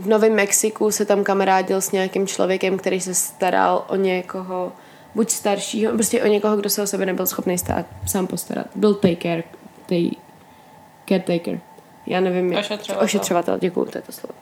v 0.00 0.09
Novém 0.09 0.35
Mexiku 0.35 0.91
se 0.91 1.05
tam 1.05 1.25
kamarádil 1.25 1.81
s 1.81 1.93
nějakým 1.93 2.27
člověkem, 2.27 2.79
který 2.79 3.00
se 3.00 3.15
staral 3.15 3.85
o 3.88 3.97
někoho, 3.97 4.73
buď 5.15 5.31
staršího, 5.31 5.93
prostě 5.93 6.23
o 6.23 6.27
někoho, 6.27 6.57
kdo 6.57 6.71
se 6.71 6.83
o 6.83 6.87
sebe 6.87 7.07
nebyl 7.07 7.27
schopný 7.27 7.59
stát, 7.59 7.87
sám 8.07 8.27
postarat. 8.27 8.67
Byl 8.75 8.95
taker, 8.95 9.45
tej, 9.87 10.11
caretaker. 11.09 11.61
Já 12.07 12.21
nevím, 12.21 12.53
jak. 12.53 12.61
Ošetřovatel. 12.61 13.05
Ošetřovatel, 13.05 13.59
děkuju, 13.59 13.87
to 13.87 13.99
je 13.99 14.03
to 14.03 14.12
slovo. 14.12 14.35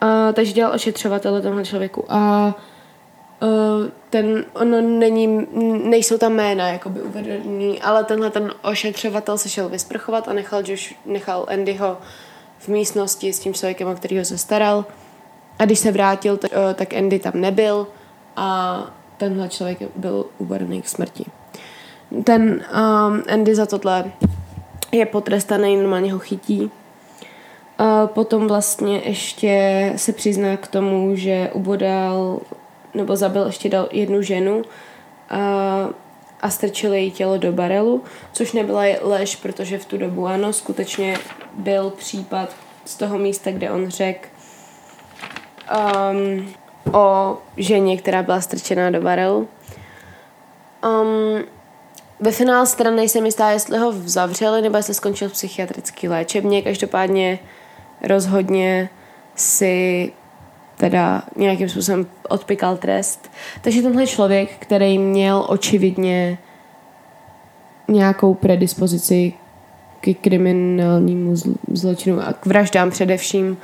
A, 0.00 0.32
takže 0.32 0.52
dělal 0.52 0.74
ošetřovatele 0.74 1.42
tomhle 1.42 1.64
člověku. 1.64 2.04
A 2.08 2.46
Uh, 2.46 2.52
ten, 4.10 4.44
ono 4.52 4.80
není, 4.80 5.46
nejsou 5.84 6.18
tam 6.18 6.32
jména 6.32 6.68
jakoby 6.68 7.02
uvedený, 7.02 7.82
ale 7.82 8.04
tenhle 8.04 8.30
ten 8.30 8.52
ošetřovatel 8.62 9.38
se 9.38 9.48
šel 9.48 9.68
vysprchovat 9.68 10.28
a 10.28 10.32
nechal, 10.32 10.62
Josh, 10.66 10.94
nechal 11.06 11.46
Andyho 11.48 11.98
v 12.58 12.68
místnosti 12.68 13.32
s 13.32 13.38
tím 13.38 13.54
člověkem, 13.54 13.88
o 13.88 13.94
kterého 13.94 14.24
se 14.24 14.38
staral. 14.38 14.84
A 15.58 15.64
když 15.64 15.78
se 15.78 15.92
vrátil, 15.92 16.36
tak, 16.36 16.50
uh, 16.52 16.74
tak 16.74 16.94
Andy 16.94 17.18
tam 17.18 17.32
nebyl 17.34 17.86
a 18.36 18.80
tenhle 19.16 19.48
člověk 19.48 19.78
byl 19.96 20.26
uvedený 20.38 20.82
k 20.82 20.88
smrti. 20.88 21.24
Ten 22.24 22.42
um, 22.42 23.22
Andy 23.32 23.54
za 23.54 23.66
tohle 23.66 24.12
je 24.92 25.06
potrestaný, 25.06 25.76
normálně 25.76 26.12
ho 26.12 26.18
chytí. 26.18 26.70
A 27.78 28.06
potom 28.06 28.48
vlastně 28.48 29.02
ještě 29.04 29.92
se 29.96 30.12
přizná 30.12 30.56
k 30.56 30.68
tomu, 30.68 31.16
že 31.16 31.50
ubodal 31.52 32.40
nebo 32.94 33.16
zabil 33.16 33.46
ještě 33.46 33.68
dal 33.68 33.88
jednu 33.92 34.22
ženu 34.22 34.62
a, 35.30 35.38
a 36.40 36.50
strčil 36.50 36.92
její 36.92 37.10
tělo 37.10 37.38
do 37.38 37.52
barelu, 37.52 38.04
což 38.32 38.52
nebyla 38.52 38.82
lež, 39.00 39.36
protože 39.36 39.78
v 39.78 39.84
tu 39.84 39.98
dobu 39.98 40.26
ano, 40.26 40.52
skutečně 40.52 41.16
byl 41.52 41.90
případ 41.90 42.56
z 42.84 42.96
toho 42.96 43.18
místa, 43.18 43.50
kde 43.50 43.70
on 43.70 43.90
řekl 43.90 44.28
um, 46.10 46.54
o 46.92 47.38
ženě, 47.56 47.96
která 47.96 48.22
byla 48.22 48.40
strčená 48.40 48.90
do 48.90 49.00
barelu. 49.00 49.48
Um, 50.84 51.44
ve 52.20 52.32
finále 52.32 52.66
strany 52.66 52.96
nejsem 52.96 53.26
jistá, 53.26 53.50
jestli 53.50 53.78
ho 53.78 53.92
zavřeli, 53.92 54.62
nebo 54.62 54.76
jestli 54.76 54.94
skončil 54.94 55.28
v 55.28 55.32
psychiatrické 55.32 56.08
léčebně. 56.08 56.62
Každopádně 56.62 57.38
rozhodně 58.02 58.88
si 59.34 60.12
teda 60.82 61.22
nějakým 61.36 61.68
způsobem 61.68 62.06
odpikal 62.28 62.76
trest. 62.76 63.30
Takže 63.60 63.82
tenhle 63.82 64.06
člověk, 64.06 64.50
který 64.58 64.98
měl 64.98 65.44
očividně 65.48 66.38
nějakou 67.88 68.34
predispozici 68.34 69.32
k 70.00 70.14
kriminálnímu 70.20 71.32
zl- 71.32 71.54
zločinu 71.72 72.20
a 72.20 72.32
k 72.32 72.46
vraždám 72.46 72.90
především 72.90 73.56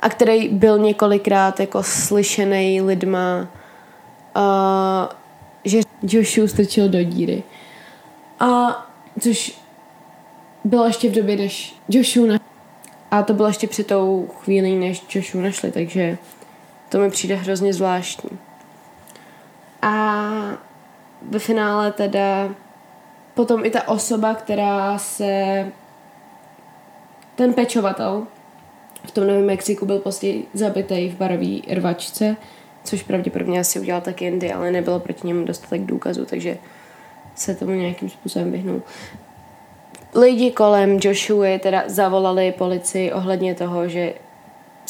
a 0.00 0.08
který 0.08 0.48
byl 0.48 0.78
několikrát 0.78 1.60
jako 1.60 1.82
slyšený 1.82 2.80
lidma, 2.80 3.48
uh, 4.36 4.42
že 5.64 5.80
Joshua 6.02 6.48
strčil 6.48 6.88
do 6.88 7.02
díry. 7.02 7.42
A 8.40 8.50
což 9.20 9.58
bylo 10.64 10.86
ještě 10.86 11.10
v 11.10 11.14
době, 11.14 11.36
než 11.36 11.74
Joshua 11.88 12.26
na... 12.26 12.38
A 13.10 13.22
to 13.22 13.34
bylo 13.34 13.48
ještě 13.48 13.66
před 13.66 13.86
tou 13.86 14.28
chvílí, 14.40 14.76
než 14.76 15.02
Joshua 15.14 15.42
našli, 15.42 15.70
takže 15.70 16.18
to 16.90 16.98
mi 16.98 17.10
přijde 17.10 17.34
hrozně 17.34 17.72
zvláštní. 17.72 18.38
A 19.82 20.24
ve 21.22 21.38
finále 21.38 21.92
teda 21.92 22.48
potom 23.34 23.64
i 23.64 23.70
ta 23.70 23.88
osoba, 23.88 24.34
která 24.34 24.98
se 24.98 25.66
ten 27.34 27.52
pečovatel 27.54 28.26
v 29.04 29.10
tom 29.10 29.26
Novém 29.26 29.46
Mexiku 29.46 29.86
byl 29.86 29.98
později 29.98 30.46
zabitý 30.54 31.08
v 31.08 31.16
barové 31.16 31.74
rvačce, 31.74 32.36
což 32.84 33.02
pravděpodobně 33.02 33.60
asi 33.60 33.80
udělal 33.80 34.00
taky 34.00 34.24
Indy, 34.24 34.52
ale 34.52 34.70
nebylo 34.70 35.00
proti 35.00 35.26
němu 35.26 35.44
dostatek 35.44 35.80
důkazů, 35.80 36.24
takže 36.24 36.58
se 37.34 37.54
tomu 37.54 37.72
nějakým 37.72 38.08
způsobem 38.10 38.52
vyhnul. 38.52 38.82
Lidi 40.14 40.50
kolem 40.50 40.98
Joshua 41.02 41.58
teda 41.58 41.82
zavolali 41.86 42.52
policii 42.52 43.12
ohledně 43.12 43.54
toho, 43.54 43.88
že 43.88 44.14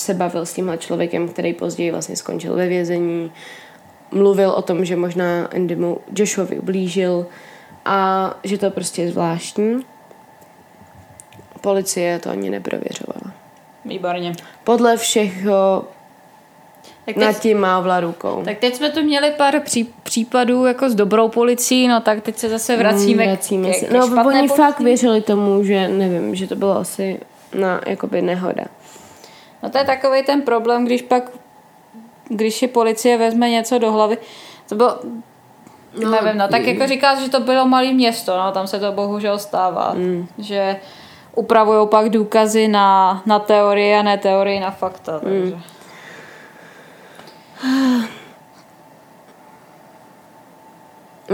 se 0.00 0.14
bavil 0.14 0.46
s 0.46 0.52
tímhle 0.52 0.78
člověkem, 0.78 1.28
který 1.28 1.52
později 1.52 1.90
vlastně 1.90 2.16
skončil 2.16 2.54
ve 2.56 2.68
vězení. 2.68 3.32
Mluvil 4.10 4.50
o 4.50 4.62
tom, 4.62 4.84
že 4.84 4.96
možná 4.96 5.46
Andy 5.54 5.76
mu 5.76 5.98
Joshuovi 6.16 6.58
ublížil 6.58 7.26
a 7.84 8.30
že 8.44 8.58
to 8.58 8.70
prostě 8.70 9.02
je 9.02 9.10
zvláštní. 9.12 9.84
Policie 11.60 12.18
to 12.18 12.30
ani 12.30 12.50
neprověřovala. 12.50 13.32
Výborně. 13.84 14.32
Podle 14.64 14.96
všeho 14.96 15.84
Tak 17.06 17.16
nad 17.16 17.32
teď, 17.32 17.42
tím 17.42 17.58
mávla 17.60 18.00
rukou. 18.00 18.42
tak 18.44 18.58
teď 18.58 18.74
jsme 18.74 18.90
tu 18.90 19.02
měli 19.02 19.30
pár 19.30 19.60
pří, 19.60 19.94
případů 20.02 20.66
jako 20.66 20.90
s 20.90 20.94
dobrou 20.94 21.28
policií, 21.28 21.88
no 21.88 22.00
tak 22.00 22.22
teď 22.22 22.36
se 22.38 22.48
zase 22.48 22.76
vracíme, 22.76 23.22
Mm, 23.24 23.28
vracíme 23.30 23.70
k, 23.70 23.74
se. 23.74 23.86
k, 23.86 23.90
No, 23.92 24.06
špatné 24.06 24.24
oni 24.24 24.38
policii. 24.38 24.56
fakt 24.56 24.80
věřili 24.80 25.20
tomu, 25.20 25.64
že 25.64 25.88
nevím, 25.88 26.34
že 26.34 26.46
to 26.46 26.56
bylo 26.56 26.76
asi 26.78 27.20
na 27.58 27.80
jakoby 27.86 28.22
nehoda. 28.22 28.64
No 29.62 29.70
to 29.70 29.78
je 29.78 29.84
takový 29.84 30.22
ten 30.22 30.42
problém, 30.42 30.84
když 30.84 31.02
pak, 31.02 31.30
když 32.28 32.54
si 32.54 32.68
policie 32.68 33.18
vezme 33.18 33.50
něco 33.50 33.78
do 33.78 33.92
hlavy, 33.92 34.18
to 34.68 34.74
bylo, 34.74 34.98
no, 36.02 36.10
nevím, 36.10 36.38
no 36.38 36.48
tak 36.48 36.62
jako 36.62 36.86
říkáš, 36.86 37.18
že 37.18 37.30
to 37.30 37.40
bylo 37.40 37.66
malé 37.66 37.92
město, 37.92 38.36
no 38.38 38.52
tam 38.52 38.66
se 38.66 38.80
to 38.80 38.92
bohužel 38.92 39.38
stává, 39.38 39.92
mm. 39.94 40.26
že 40.38 40.76
upravují 41.34 41.88
pak 41.88 42.08
důkazy 42.08 42.68
na, 42.68 43.22
na 43.26 43.38
teorie 43.38 43.98
a 43.98 44.02
ne 44.02 44.18
teorie 44.18 44.60
na 44.60 44.70
fakta, 44.70 45.20
takže. 45.20 45.54
Mm. 45.54 45.62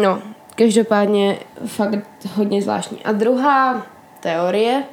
No, 0.02 0.22
každopádně 0.54 1.38
fakt 1.66 2.06
hodně 2.34 2.62
zvláštní. 2.62 3.04
A 3.04 3.12
druhá 3.12 3.86
teorie, 4.20 4.84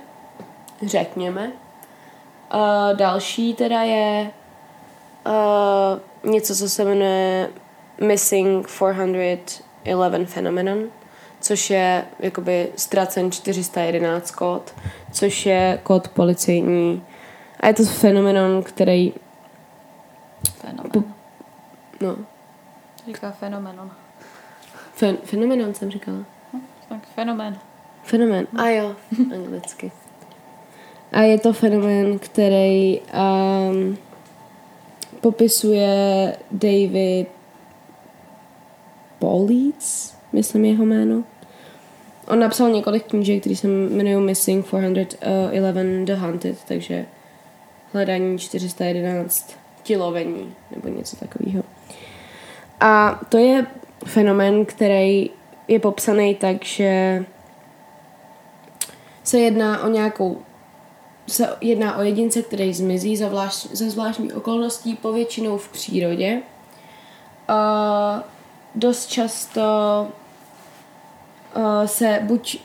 řekněme, 0.86 1.52
uh, 2.54 2.98
další 2.98 3.54
teda 3.54 3.82
je 3.82 4.32
uh, 6.24 6.32
něco, 6.32 6.56
co 6.56 6.70
se 6.70 6.86
jmenuje 6.86 7.50
Missing 8.02 8.68
411 8.68 10.34
Phenomenon, 10.34 10.84
což 11.42 11.70
je 11.70 12.06
jakoby 12.20 12.72
ztracen 12.76 13.32
411 13.32 14.32
kód, 14.32 14.74
což 15.12 15.46
je 15.46 15.80
kód 15.84 16.08
policejní. 16.08 17.04
A 17.60 17.68
je 17.68 17.74
to 17.74 17.84
fenomenon, 17.84 18.64
který, 18.64 19.14
Fenomen. 20.60 21.04
no, 22.02 22.16
Říká 23.06 23.32
fenomenon. 23.32 23.92
fen, 24.94 25.18
fenomenon 25.24 25.74
jsem 25.74 25.92
říkala. 25.92 26.18
Tak 26.90 27.00
fenomén. 27.16 27.60
Fenomén. 28.04 28.48
A 28.58 28.68
jo, 28.68 28.96
anglicky. 29.34 29.92
A 31.14 31.22
je 31.22 31.40
to 31.40 31.54
fenomén, 31.54 32.20
který 32.20 33.00
um, 33.00 33.98
popisuje 35.22 35.88
David 36.52 37.28
Politz, 39.20 40.14
myslím 40.32 40.66
jeho 40.66 40.86
jméno. 40.86 41.24
On 42.28 42.40
napsal 42.40 42.70
několik 42.70 43.04
knížek, 43.04 43.40
které 43.40 43.56
se 43.56 43.68
jmenují 43.68 44.26
Missing 44.26 44.66
411 44.66 46.06
The 46.06 46.14
Hunted, 46.14 46.58
takže 46.68 47.06
hledání 47.94 48.40
411 48.40 49.58
tilovení 49.84 50.54
nebo 50.76 50.88
něco 50.88 51.16
takového. 51.16 51.64
A 52.80 53.22
to 53.30 53.38
je 53.38 53.66
fenomen, 54.06 54.66
který 54.66 55.30
je 55.68 55.80
popsaný 55.80 56.36
tak, 56.36 56.66
že 56.66 57.26
se 59.24 59.40
jedná 59.40 59.84
o 59.84 59.90
nějakou 59.90 60.42
se 61.28 61.56
jedná 61.62 61.98
o 61.98 62.02
jedince, 62.02 62.42
který 62.42 62.74
zmizí 62.74 63.18
za, 63.18 63.28
vlášť, 63.28 63.68
za 63.72 63.90
zvláštní 63.90 64.34
okolností, 64.34 64.96
povětšinou 64.96 65.58
v 65.58 65.70
přírodě. 65.70 66.42
Uh, 67.50 68.22
dost 68.76 69.06
často 69.06 69.62
uh, 71.56 71.86
se 71.86 72.20
buď 72.24 72.60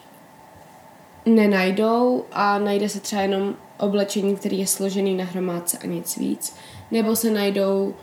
nenajdou 1.27 2.25
a 2.33 2.59
najde 2.59 2.88
se 2.88 3.00
třeba 3.00 3.23
jenom 3.23 3.55
oblečení, 3.79 4.37
který 4.37 4.59
je 4.59 4.67
složený 4.67 5.17
na 5.17 5.25
hromádce 5.25 5.79
a 5.79 5.87
nic 5.87 6.17
víc, 6.17 6.57
nebo 6.91 7.17
se 7.17 7.31
najdou 7.31 7.95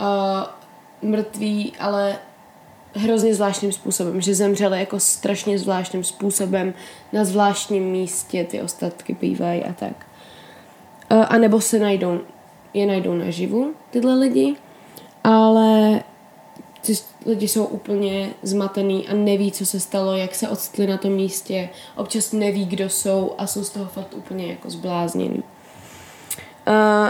uh, 0.00 1.10
mrtví, 1.10 1.72
ale 1.80 2.18
hrozně 2.96 3.34
zvláštním 3.34 3.72
způsobem, 3.72 4.20
že 4.20 4.34
zemřeli 4.34 4.80
jako 4.80 5.00
strašně 5.00 5.58
zvláštním 5.58 6.04
způsobem 6.04 6.74
na 7.12 7.24
zvláštním 7.24 7.84
místě, 7.84 8.44
ty 8.44 8.62
ostatky 8.62 9.16
bývají 9.20 9.64
a 9.64 9.72
tak. 9.72 10.06
A 11.28 11.38
nebo 11.38 11.60
se 11.60 11.78
najdou, 11.78 12.20
je 12.74 12.86
najdou 12.86 13.14
naživu, 13.14 13.74
tyhle 13.90 14.14
lidi, 14.14 14.56
ale 15.24 16.02
ty 16.80 16.94
lidi 17.26 17.48
jsou 17.48 17.64
úplně 17.64 18.30
zmatený 18.42 19.08
a 19.08 19.14
neví, 19.14 19.52
co 19.52 19.66
se 19.66 19.80
stalo, 19.80 20.16
jak 20.16 20.34
se 20.34 20.48
odstli 20.48 20.86
na 20.86 20.96
tom 20.96 21.12
místě, 21.12 21.68
občas 21.96 22.32
neví, 22.32 22.66
kdo 22.66 22.88
jsou 22.88 23.32
a 23.38 23.46
jsou 23.46 23.64
z 23.64 23.70
toho 23.70 23.86
fakt 23.86 24.14
úplně 24.14 24.46
jako 24.46 24.70
zblázněný. 24.70 25.42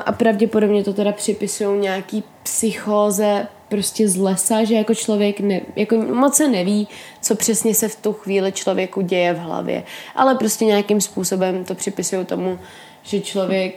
A 0.07 0.13
pravděpodobně 0.13 0.85
to 0.85 0.93
teda 0.93 1.13
připisují 1.13 1.81
nějaký 1.81 2.25
psychóze 2.43 3.47
prostě 3.69 4.09
z 4.09 4.17
lesa, 4.17 4.65
že 4.65 4.75
jako 4.75 4.95
člověk 4.95 5.41
ne, 5.41 5.61
jako 5.77 5.97
moc 5.97 6.35
se 6.35 6.49
neví, 6.49 6.89
co 7.21 7.35
přesně 7.37 7.75
se 7.75 7.89
v 7.89 7.97
tu 7.97 8.13
chvíli 8.13 8.53
člověku 8.53 9.01
děje 9.01 9.35
v 9.35 9.39
hlavě. 9.39 9.83
Ale 10.15 10.35
prostě 10.35 10.65
nějakým 10.65 11.01
způsobem 11.01 11.65
to 11.65 11.75
připisují 11.75 12.27
tomu, 12.27 12.59
že 13.03 13.21
člověk, 13.21 13.75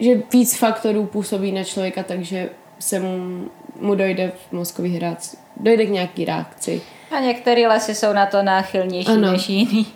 že 0.00 0.22
víc 0.32 0.56
faktorů 0.56 1.06
působí 1.06 1.52
na 1.52 1.64
člověka, 1.64 2.02
takže 2.02 2.50
se 2.78 3.00
mu, 3.00 3.44
mu 3.80 3.94
dojde 3.94 4.32
v 4.48 4.52
mozkový 4.52 4.96
hráci, 4.96 5.36
dojde 5.56 5.86
k 5.86 5.90
nějaký 5.90 6.24
reakci. 6.24 6.80
A 7.10 7.20
některé 7.20 7.68
lesy 7.68 7.94
jsou 7.94 8.12
na 8.12 8.26
to 8.26 8.42
náchylnější 8.42 9.10
ano. 9.10 9.32
než 9.32 9.48
jiný. 9.48 9.86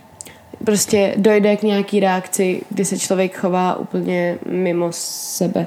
Prostě 0.64 1.14
dojde 1.16 1.56
k 1.56 1.62
nějaký 1.62 2.00
reakci, 2.00 2.62
kdy 2.68 2.84
se 2.84 2.98
člověk 2.98 3.36
chová 3.36 3.76
úplně 3.76 4.38
mimo 4.46 4.88
sebe. 4.90 5.66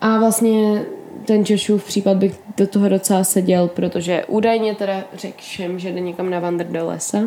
A 0.00 0.18
vlastně 0.18 0.84
ten 1.28 1.44
Češův 1.44 1.84
případ 1.84 2.16
bych 2.16 2.40
do 2.56 2.66
toho 2.66 2.88
docela 2.88 3.24
seděl, 3.24 3.68
protože 3.68 4.24
údajně 4.28 4.74
teda 4.74 5.04
řekl 5.14 5.38
všem, 5.38 5.78
že 5.78 5.92
jde 5.92 6.00
někam 6.00 6.30
na 6.30 6.40
vandr 6.40 6.64
do 6.64 6.86
lesa. 6.86 7.18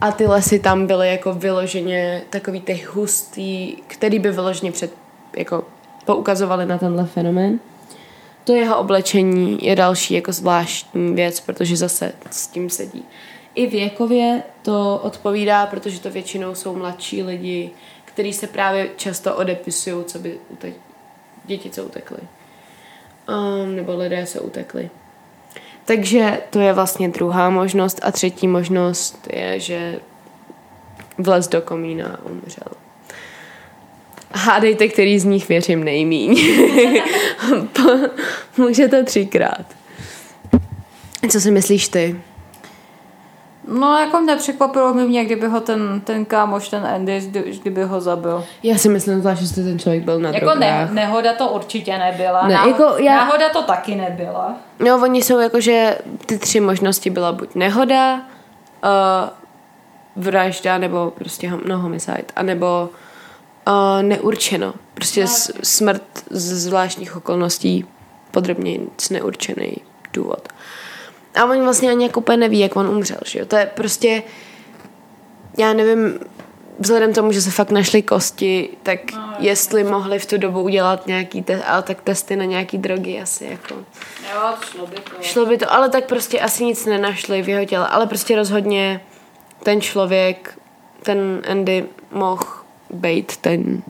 A 0.00 0.12
ty 0.12 0.26
lesy 0.26 0.58
tam 0.58 0.86
byly 0.86 1.08
jako 1.08 1.34
vyloženě 1.34 2.22
takový 2.30 2.60
ty 2.60 2.84
hustý, 2.92 3.76
který 3.86 4.18
by 4.18 4.32
vyloženě 4.32 4.72
před, 4.72 4.92
jako 5.36 5.64
poukazovali 6.04 6.66
na 6.66 6.78
tenhle 6.78 7.06
fenomén. 7.06 7.58
To 8.44 8.54
jeho 8.54 8.78
oblečení 8.78 9.58
je 9.62 9.76
další 9.76 10.14
jako 10.14 10.32
zvláštní 10.32 11.14
věc, 11.14 11.40
protože 11.40 11.76
zase 11.76 12.12
s 12.30 12.46
tím 12.46 12.70
sedí. 12.70 13.04
I 13.54 13.66
věkově 13.66 14.42
to 14.62 15.00
odpovídá, 15.02 15.66
protože 15.66 16.00
to 16.00 16.10
většinou 16.10 16.54
jsou 16.54 16.76
mladší 16.76 17.22
lidi, 17.22 17.70
kteří 18.04 18.32
se 18.32 18.46
právě 18.46 18.88
často 18.96 19.36
odepisují, 19.36 20.04
co 20.04 20.18
by 20.18 20.38
děti, 21.46 21.70
co 21.70 21.84
utekly 21.84 22.18
um, 23.28 23.76
nebo 23.76 23.96
lidé 23.96 24.26
se 24.26 24.40
utekli. 24.40 24.90
Takže 25.84 26.40
to 26.50 26.60
je 26.60 26.72
vlastně 26.72 27.08
druhá 27.08 27.50
možnost 27.50 28.00
a 28.02 28.12
třetí 28.12 28.48
možnost 28.48 29.28
je, 29.32 29.60
že 29.60 30.00
vlez 31.18 31.48
do 31.48 31.60
komína 31.60 32.06
a 32.06 32.24
umřel. 32.24 32.72
Hádejte, 34.32 34.88
který 34.88 35.18
z 35.18 35.24
nich 35.24 35.48
věřím 35.48 35.84
nejmíň. 35.84 36.38
Můžete 38.56 39.04
třikrát. 39.04 39.66
Co 41.30 41.40
si 41.40 41.50
myslíš 41.50 41.88
ty? 41.88 42.20
No, 43.70 43.98
jako 43.98 44.20
nepřekvapilo 44.20 44.94
by 44.94 45.08
mě, 45.08 45.24
kdyby 45.24 45.46
ho 45.46 45.60
ten, 45.60 46.00
ten 46.00 46.24
kámoš, 46.24 46.68
ten 46.68 46.86
Andy, 46.86 47.20
kdyby 47.62 47.82
ho 47.84 48.00
zabil. 48.00 48.44
Já 48.62 48.78
si 48.78 48.88
myslím, 48.88 49.22
že 49.34 49.54
ten 49.54 49.78
člověk 49.78 50.04
byl 50.04 50.18
na 50.18 50.30
Jako 50.30 50.54
ne, 50.54 50.88
nehoda 50.92 51.32
to 51.32 51.48
určitě 51.48 51.98
nebyla. 51.98 52.46
Ne, 52.46 52.54
Náho, 52.54 52.68
jako 52.68 53.02
já... 53.02 53.16
Náhoda 53.16 53.48
to 53.48 53.62
taky 53.62 53.94
nebyla. 53.94 54.56
No, 54.78 55.02
oni 55.02 55.22
jsou 55.22 55.38
jako, 55.38 55.60
že 55.60 55.98
ty 56.26 56.38
tři 56.38 56.60
možnosti 56.60 57.10
byla 57.10 57.32
buď 57.32 57.54
nehoda, 57.54 58.14
uh, 58.14 58.20
vražda, 60.24 60.78
nebo 60.78 61.10
prostě 61.10 61.52
no, 61.68 61.78
homicide, 61.78 62.24
anebo 62.36 62.90
uh, 63.68 64.02
neurčeno. 64.02 64.74
Prostě 64.94 65.20
no. 65.20 65.28
smrt 65.62 66.02
z 66.30 66.64
zvláštních 66.64 67.16
okolností, 67.16 67.84
podrobně 68.30 68.78
neurčený 69.10 69.76
důvod. 70.12 70.48
A 71.34 71.44
oni 71.44 71.60
vlastně 71.60 71.90
ani 71.90 72.04
jako 72.04 72.20
úplně 72.20 72.36
neví, 72.36 72.58
jak 72.58 72.76
on 72.76 72.88
umřel, 72.88 73.18
že 73.24 73.38
jo. 73.38 73.46
To 73.46 73.56
je 73.56 73.66
prostě, 73.66 74.22
já 75.58 75.72
nevím, 75.72 76.18
vzhledem 76.78 77.12
tomu, 77.12 77.32
že 77.32 77.42
se 77.42 77.50
fakt 77.50 77.70
našly 77.70 78.02
kosti, 78.02 78.68
tak 78.82 79.12
no, 79.12 79.34
jestli 79.38 79.84
mohli 79.84 80.18
v 80.18 80.26
tu 80.26 80.38
dobu 80.38 80.62
udělat 80.62 81.06
nějaký 81.06 81.42
test, 81.42 81.64
ale 81.66 81.82
tak 81.82 82.02
testy 82.02 82.36
na 82.36 82.44
nějaký 82.44 82.78
drogy 82.78 83.20
asi 83.20 83.44
jako. 83.44 83.74
Jo, 84.34 84.54
šlo 84.60 84.86
by 84.86 84.96
to. 84.96 85.10
Šlo 85.20 85.46
by 85.46 85.58
to, 85.58 85.72
ale 85.72 85.88
tak 85.88 86.04
prostě 86.04 86.40
asi 86.40 86.64
nic 86.64 86.86
nenašli 86.86 87.42
v 87.42 87.48
jeho 87.48 87.64
těle, 87.64 87.88
ale 87.88 88.06
prostě 88.06 88.36
rozhodně 88.36 89.00
ten 89.62 89.80
člověk, 89.80 90.58
ten 91.02 91.42
Andy 91.50 91.84
mohl 92.10 92.44
být 92.90 93.36
ten 93.36 93.82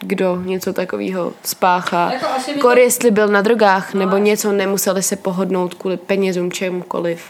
kdo 0.00 0.42
něco 0.42 0.72
takového 0.72 1.32
spáchá. 1.44 2.12
Jako 2.12 2.26
Kor, 2.60 2.78
jestli 2.78 3.10
byl 3.10 3.28
na 3.28 3.42
drogách 3.42 3.94
no, 3.94 4.00
nebo 4.00 4.16
něco, 4.16 4.52
nemuseli 4.52 5.02
se 5.02 5.16
pohodnout 5.16 5.74
kvůli 5.74 5.96
penězům, 5.96 6.52
čemukoliv. 6.52 7.24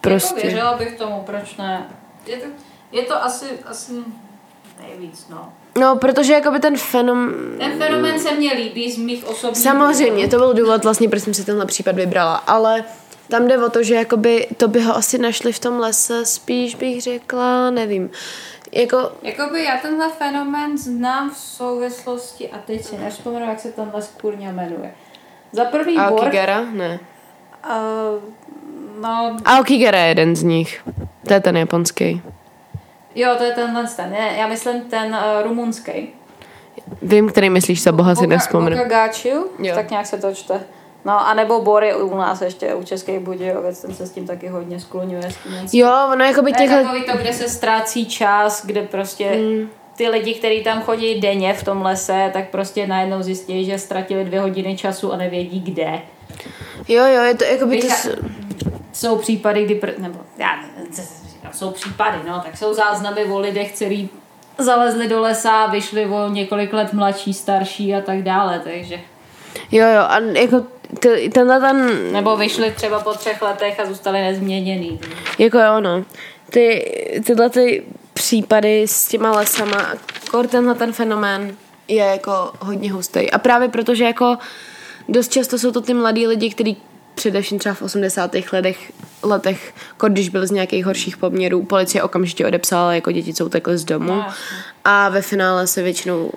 Prostě. 0.00 0.34
Jako 0.34 0.46
věřila 0.46 0.76
bych 0.76 0.94
tomu, 0.94 1.22
proč 1.26 1.56
ne? 1.56 1.86
Je 2.26 2.36
to, 2.36 2.46
je 2.92 3.02
to 3.02 3.24
asi, 3.24 3.46
asi 3.66 3.92
nejvíc, 4.80 5.26
no. 5.30 5.52
No, 5.78 5.96
protože 5.96 6.32
jakoby 6.32 6.60
ten 6.60 6.76
fenom... 6.76 7.32
Ten 7.58 7.78
fenomen 7.78 8.20
se 8.20 8.34
mně 8.34 8.52
líbí 8.52 8.92
z 8.92 8.98
mých 8.98 9.28
osobních 9.28 9.62
Samozřejmě, 9.62 10.28
to 10.28 10.36
byl 10.36 10.54
důvod 10.54 10.84
vlastně, 10.84 11.08
proč 11.08 11.22
jsem 11.22 11.34
si 11.34 11.44
tenhle 11.44 11.66
případ 11.66 11.94
vybrala, 11.94 12.36
ale 12.36 12.84
tam 13.28 13.48
jde 13.48 13.58
o 13.58 13.70
to, 13.70 13.82
že 13.82 13.94
jakoby 13.94 14.48
to 14.56 14.68
by 14.68 14.80
ho 14.80 14.96
asi 14.96 15.18
našli 15.18 15.52
v 15.52 15.58
tom 15.58 15.80
lese, 15.80 16.26
spíš 16.26 16.74
bych 16.74 17.02
řekla, 17.02 17.70
nevím. 17.70 18.10
Jako... 18.72 19.12
Jakoby 19.22 19.64
já 19.64 19.76
tenhle 19.76 20.10
fenomén 20.10 20.78
znám 20.78 21.30
v 21.30 21.36
souvislosti, 21.36 22.48
a 22.48 22.58
teď 22.58 22.84
si 22.84 22.98
nevzpomenu, 22.98 23.46
jak 23.46 23.60
se 23.60 23.72
tenhle 23.72 24.02
skurně 24.02 24.52
jmenuje. 24.52 24.94
Za 25.52 25.64
prvý 25.64 25.96
Aokigara? 25.96 26.60
Bor... 26.60 26.72
Ne. 26.72 27.00
Uh, 27.66 28.22
no... 29.00 29.36
Aokigara 29.44 29.98
je 29.98 30.08
jeden 30.08 30.36
z 30.36 30.42
nich. 30.42 30.82
To 31.26 31.34
je 31.34 31.40
ten 31.40 31.56
japonský. 31.56 32.22
Jo, 33.14 33.34
to 33.38 33.44
je 33.44 33.52
tenhle 33.52 33.86
ten. 33.96 34.10
Ne, 34.10 34.36
já 34.38 34.46
myslím 34.46 34.80
ten 34.82 35.14
uh, 35.14 35.42
rumunský. 35.42 36.14
Vím, 37.02 37.28
který 37.28 37.50
myslíš, 37.50 37.80
se 37.80 37.92
boha 37.92 38.14
si 38.14 38.26
nevzpomenu. 38.26 38.76
Bokagáčiu? 38.76 39.50
Tak 39.74 39.90
nějak 39.90 40.06
se 40.06 40.18
to 40.18 40.34
čte. 40.34 40.60
No 41.04 41.28
a 41.28 41.34
nebo 41.34 41.60
Bory 41.60 41.94
u 41.94 42.16
nás 42.16 42.40
ještě 42.40 42.74
u 42.74 42.82
Českých 42.82 43.18
Budějovic, 43.18 43.80
ten 43.80 43.94
se 43.94 44.06
s 44.06 44.10
tím 44.10 44.26
taky 44.26 44.48
hodně 44.48 44.80
skloňuje. 44.80 45.28
Jo, 45.72 46.08
ono 46.12 46.24
jako 46.24 46.42
by 46.42 46.52
těch... 46.52 46.70
To 46.70 46.76
je 46.76 46.82
takový 46.82 47.04
to, 47.04 47.16
kde 47.16 47.32
se 47.32 47.48
ztrácí 47.48 48.06
čas, 48.06 48.66
kde 48.66 48.82
prostě 48.82 49.30
mm. 49.30 49.68
ty 49.96 50.08
lidi, 50.08 50.34
kteří 50.34 50.64
tam 50.64 50.82
chodí 50.82 51.20
denně 51.20 51.54
v 51.54 51.64
tom 51.64 51.82
lese, 51.82 52.30
tak 52.32 52.50
prostě 52.50 52.86
najednou 52.86 53.22
zjistí, 53.22 53.64
že 53.64 53.78
ztratili 53.78 54.24
dvě 54.24 54.40
hodiny 54.40 54.76
času 54.76 55.12
a 55.12 55.16
nevědí 55.16 55.60
kde. 55.60 56.00
Jo, 56.88 57.04
jo, 57.04 57.22
je 57.22 57.34
to 57.34 57.44
jako 57.44 57.66
by 57.66 57.82
to... 57.82 57.88
Jsou 58.92 59.18
případy, 59.18 59.64
kdy... 59.64 59.74
Pr... 59.74 59.90
Nebo, 59.98 60.18
já, 60.38 60.48
jsou 61.52 61.70
případy, 61.70 62.18
no, 62.28 62.40
tak 62.44 62.56
jsou 62.56 62.74
záznamy 62.74 63.24
o 63.24 63.38
lidech, 63.38 63.72
kteří 63.72 64.10
zalezli 64.58 65.08
do 65.08 65.20
lesa, 65.20 65.66
vyšli 65.66 66.06
o 66.06 66.28
několik 66.28 66.72
let 66.72 66.92
mladší, 66.92 67.34
starší 67.34 67.94
a 67.94 68.00
tak 68.00 68.22
dále, 68.22 68.60
takže... 68.64 69.00
Jo, 69.72 69.86
jo, 69.86 70.00
a 70.00 70.18
jako 70.18 70.62
tenhle 71.32 71.60
ten... 71.60 72.12
Nebo 72.12 72.36
vyšli 72.36 72.72
třeba 72.72 73.00
po 73.00 73.14
třech 73.14 73.42
letech 73.42 73.80
a 73.80 73.86
zůstali 73.86 74.20
nezměněný. 74.20 75.00
Jako 75.38 75.58
jo, 75.58 75.80
no. 75.80 76.04
Ty, 76.50 76.92
tyhle 77.26 77.50
ty 77.50 77.84
případy 78.14 78.82
s 78.82 79.08
těma 79.08 79.32
lesama. 79.32 79.94
Kor 80.30 80.46
tenhle 80.46 80.74
ten 80.74 80.92
fenomén 80.92 81.56
je 81.88 82.04
jako 82.04 82.52
hodně 82.60 82.92
hustý. 82.92 83.30
A 83.30 83.38
právě 83.38 83.68
protože 83.68 84.04
jako 84.04 84.36
dost 85.08 85.32
často 85.32 85.58
jsou 85.58 85.72
to 85.72 85.80
ty 85.80 85.94
mladí 85.94 86.26
lidi, 86.26 86.50
kteří 86.50 86.76
především 87.14 87.58
třeba 87.58 87.74
v 87.74 87.82
80. 87.82 88.34
letech, 88.52 88.92
letech 89.22 89.74
když 90.08 90.28
byl 90.28 90.46
z 90.46 90.50
nějakých 90.50 90.84
horších 90.84 91.16
poměrů, 91.16 91.62
policie 91.62 92.02
okamžitě 92.02 92.46
odepsala, 92.46 92.94
jako 92.94 93.12
děti 93.12 93.32
jsou 93.32 93.48
takhle 93.48 93.78
z 93.78 93.84
domu. 93.84 94.06
No, 94.14 94.26
a 94.84 95.08
ve 95.08 95.22
finále 95.22 95.66
se 95.66 95.82
většinou 95.82 96.32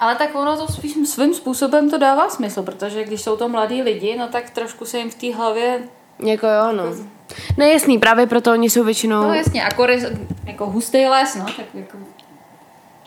Ale 0.00 0.16
tak 0.16 0.34
ono 0.34 0.56
to 0.56 0.72
spíš 0.72 0.94
svým 1.08 1.34
způsobem 1.34 1.90
to 1.90 1.98
dává 1.98 2.28
smysl, 2.30 2.62
protože 2.62 3.04
když 3.04 3.22
jsou 3.22 3.36
to 3.36 3.48
mladí 3.48 3.82
lidi, 3.82 4.16
no 4.18 4.28
tak 4.28 4.50
trošku 4.50 4.84
se 4.84 4.98
jim 4.98 5.10
v 5.10 5.14
té 5.14 5.34
hlavě 5.34 5.80
jako 6.24 6.46
jo, 6.46 6.72
no. 6.72 6.84
Ne, 7.56 7.68
jasný, 7.68 7.98
právě 7.98 8.26
proto 8.26 8.52
oni 8.52 8.70
jsou 8.70 8.84
většinou... 8.84 9.22
No 9.22 9.34
jasně, 9.34 9.62
je 9.88 10.10
jako 10.46 10.66
hustý 10.66 11.06
les, 11.06 11.34
no, 11.36 11.44
tak 11.44 11.66
jako 11.74 11.98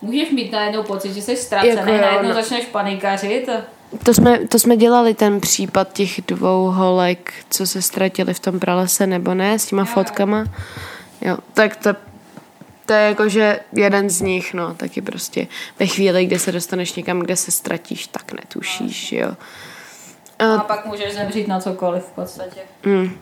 můžeš 0.01 0.31
mít 0.31 0.51
najednou 0.51 0.83
pocit, 0.83 1.13
že 1.13 1.21
jsi 1.21 1.35
ztracený, 1.35 1.75
Jako 1.75 1.89
jo, 1.89 2.01
najednou 2.01 2.29
no. 2.29 2.35
začneš 2.35 2.65
panikařit 2.65 3.49
a 3.49 3.61
To 4.03 4.13
jsme, 4.13 4.47
to 4.47 4.59
jsme 4.59 4.77
dělali 4.77 5.13
ten 5.13 5.41
případ 5.41 5.93
těch 5.93 6.21
dvou 6.27 6.71
holek, 6.71 7.33
co 7.49 7.67
se 7.67 7.81
ztratili 7.81 8.33
v 8.33 8.39
tom 8.39 8.59
pralese, 8.59 9.07
nebo 9.07 9.33
ne, 9.33 9.59
s 9.59 9.65
těma 9.65 9.81
jo. 9.81 9.85
fotkama. 9.85 10.45
Jo, 11.21 11.37
tak 11.53 11.75
to, 11.75 11.89
to 12.85 12.93
je 12.93 13.01
jako, 13.01 13.29
že 13.29 13.59
jeden 13.73 14.09
z 14.09 14.21
nich, 14.21 14.53
no, 14.53 14.75
taky 14.75 15.01
prostě 15.01 15.47
ve 15.79 15.87
chvíli, 15.87 16.25
kdy 16.25 16.39
se 16.39 16.51
dostaneš 16.51 16.93
někam, 16.95 17.19
kde 17.19 17.35
se 17.35 17.51
ztratíš, 17.51 18.07
tak 18.07 18.33
netušíš, 18.33 19.11
jo. 19.11 19.31
a 20.39 20.57
pak 20.57 20.85
můžeš 20.85 21.13
zemřít 21.13 21.47
na 21.47 21.59
cokoliv 21.59 22.03
v 22.03 22.11
podstatě. 22.11 22.59
Mm. 22.85 23.17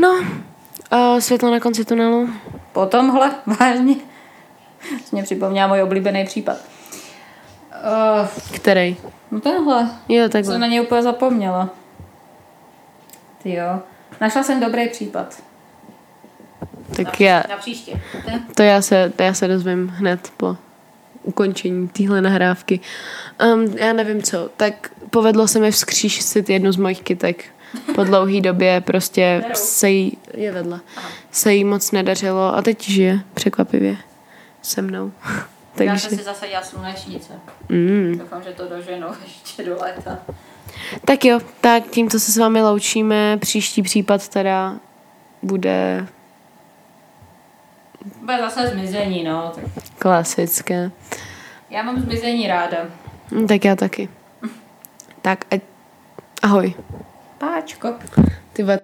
No, 0.00 0.24
a 0.90 1.20
světlo 1.20 1.50
na 1.50 1.60
konci 1.60 1.84
tunelu. 1.84 2.28
Po 2.72 2.86
tomhle, 2.86 3.34
vážně, 3.60 3.94
jsi 5.04 5.08
mě 5.12 5.22
připomněla 5.22 5.66
můj 5.68 5.82
oblíbený 5.82 6.24
případ. 6.24 6.56
Uh, 7.70 8.28
Který? 8.54 8.96
no 9.30 9.40
tenhle, 9.40 9.90
Jo, 10.08 10.22
jsem 10.22 10.30
takhle. 10.30 10.58
na 10.58 10.66
něj 10.66 10.80
úplně 10.80 11.02
zapomněla. 11.02 11.70
Ty 13.42 13.54
jo. 13.54 13.80
Našla 14.20 14.42
jsem 14.42 14.60
dobrý 14.60 14.88
případ. 14.88 15.42
Tak 16.96 17.20
já, 17.20 17.42
Na 17.48 17.56
příště. 17.56 18.00
to 18.54 18.62
já 18.62 18.82
se, 18.82 19.12
to 19.16 19.22
já 19.22 19.34
se 19.34 19.48
dozvím 19.48 19.88
hned 19.88 20.32
po 20.36 20.56
ukončení 21.22 21.88
téhle 21.88 22.20
nahrávky. 22.22 22.80
Um, 23.54 23.64
já 23.78 23.92
nevím 23.92 24.22
co, 24.22 24.50
tak 24.56 24.90
povedlo 25.10 25.48
se 25.48 25.58
mi 25.60 25.70
vzkříšit 25.70 26.50
jednu 26.50 26.72
z 26.72 26.76
mojich 26.76 27.00
kytek. 27.02 27.44
Po 27.94 28.04
dlouhé 28.04 28.40
době 28.40 28.80
prostě 28.80 29.44
se 29.54 29.90
jí, 29.90 30.18
je 30.34 30.52
vedle, 30.52 30.80
se 31.30 31.54
jí 31.54 31.64
moc 31.64 31.90
nedařilo 31.90 32.54
a 32.56 32.62
teď 32.62 32.82
žije 32.82 33.20
překvapivě 33.34 33.96
se 34.62 34.82
mnou. 34.82 35.12
Já 35.80 35.86
Takže, 35.92 36.08
jsem 36.08 36.18
si 36.18 36.24
zasadila 36.24 36.62
slunečnice. 36.62 37.32
mm. 37.68 38.18
Doufám, 38.18 38.42
že 38.42 38.50
to 38.50 38.68
doženou 38.68 39.08
ještě 39.24 39.64
do 39.64 39.76
léta. 39.80 40.18
tak 41.04 41.24
jo, 41.24 41.40
tak 41.60 41.82
tímto 41.90 42.18
se 42.20 42.32
s 42.32 42.36
vámi 42.38 42.62
loučíme. 42.62 43.36
Příští 43.36 43.82
případ 43.82 44.28
teda 44.28 44.76
bude 45.42 46.06
Bude 48.20 48.38
zase 48.38 48.68
zmizení, 48.68 49.24
no. 49.24 49.52
Tak 49.54 49.64
klasické. 49.98 50.90
já 51.70 51.82
mám 51.82 52.00
zmizení 52.00 52.46
ráda. 52.46 52.78
Hm, 53.32 53.46
Tak 53.46 53.64
já 53.64 53.76
taky. 53.76 54.08
Tak, 55.22 55.44
ať... 55.50 55.60
ahoj. 56.42 56.74
Páčko. 57.38 57.94
Ty 58.52 58.62
vole, 58.62 58.80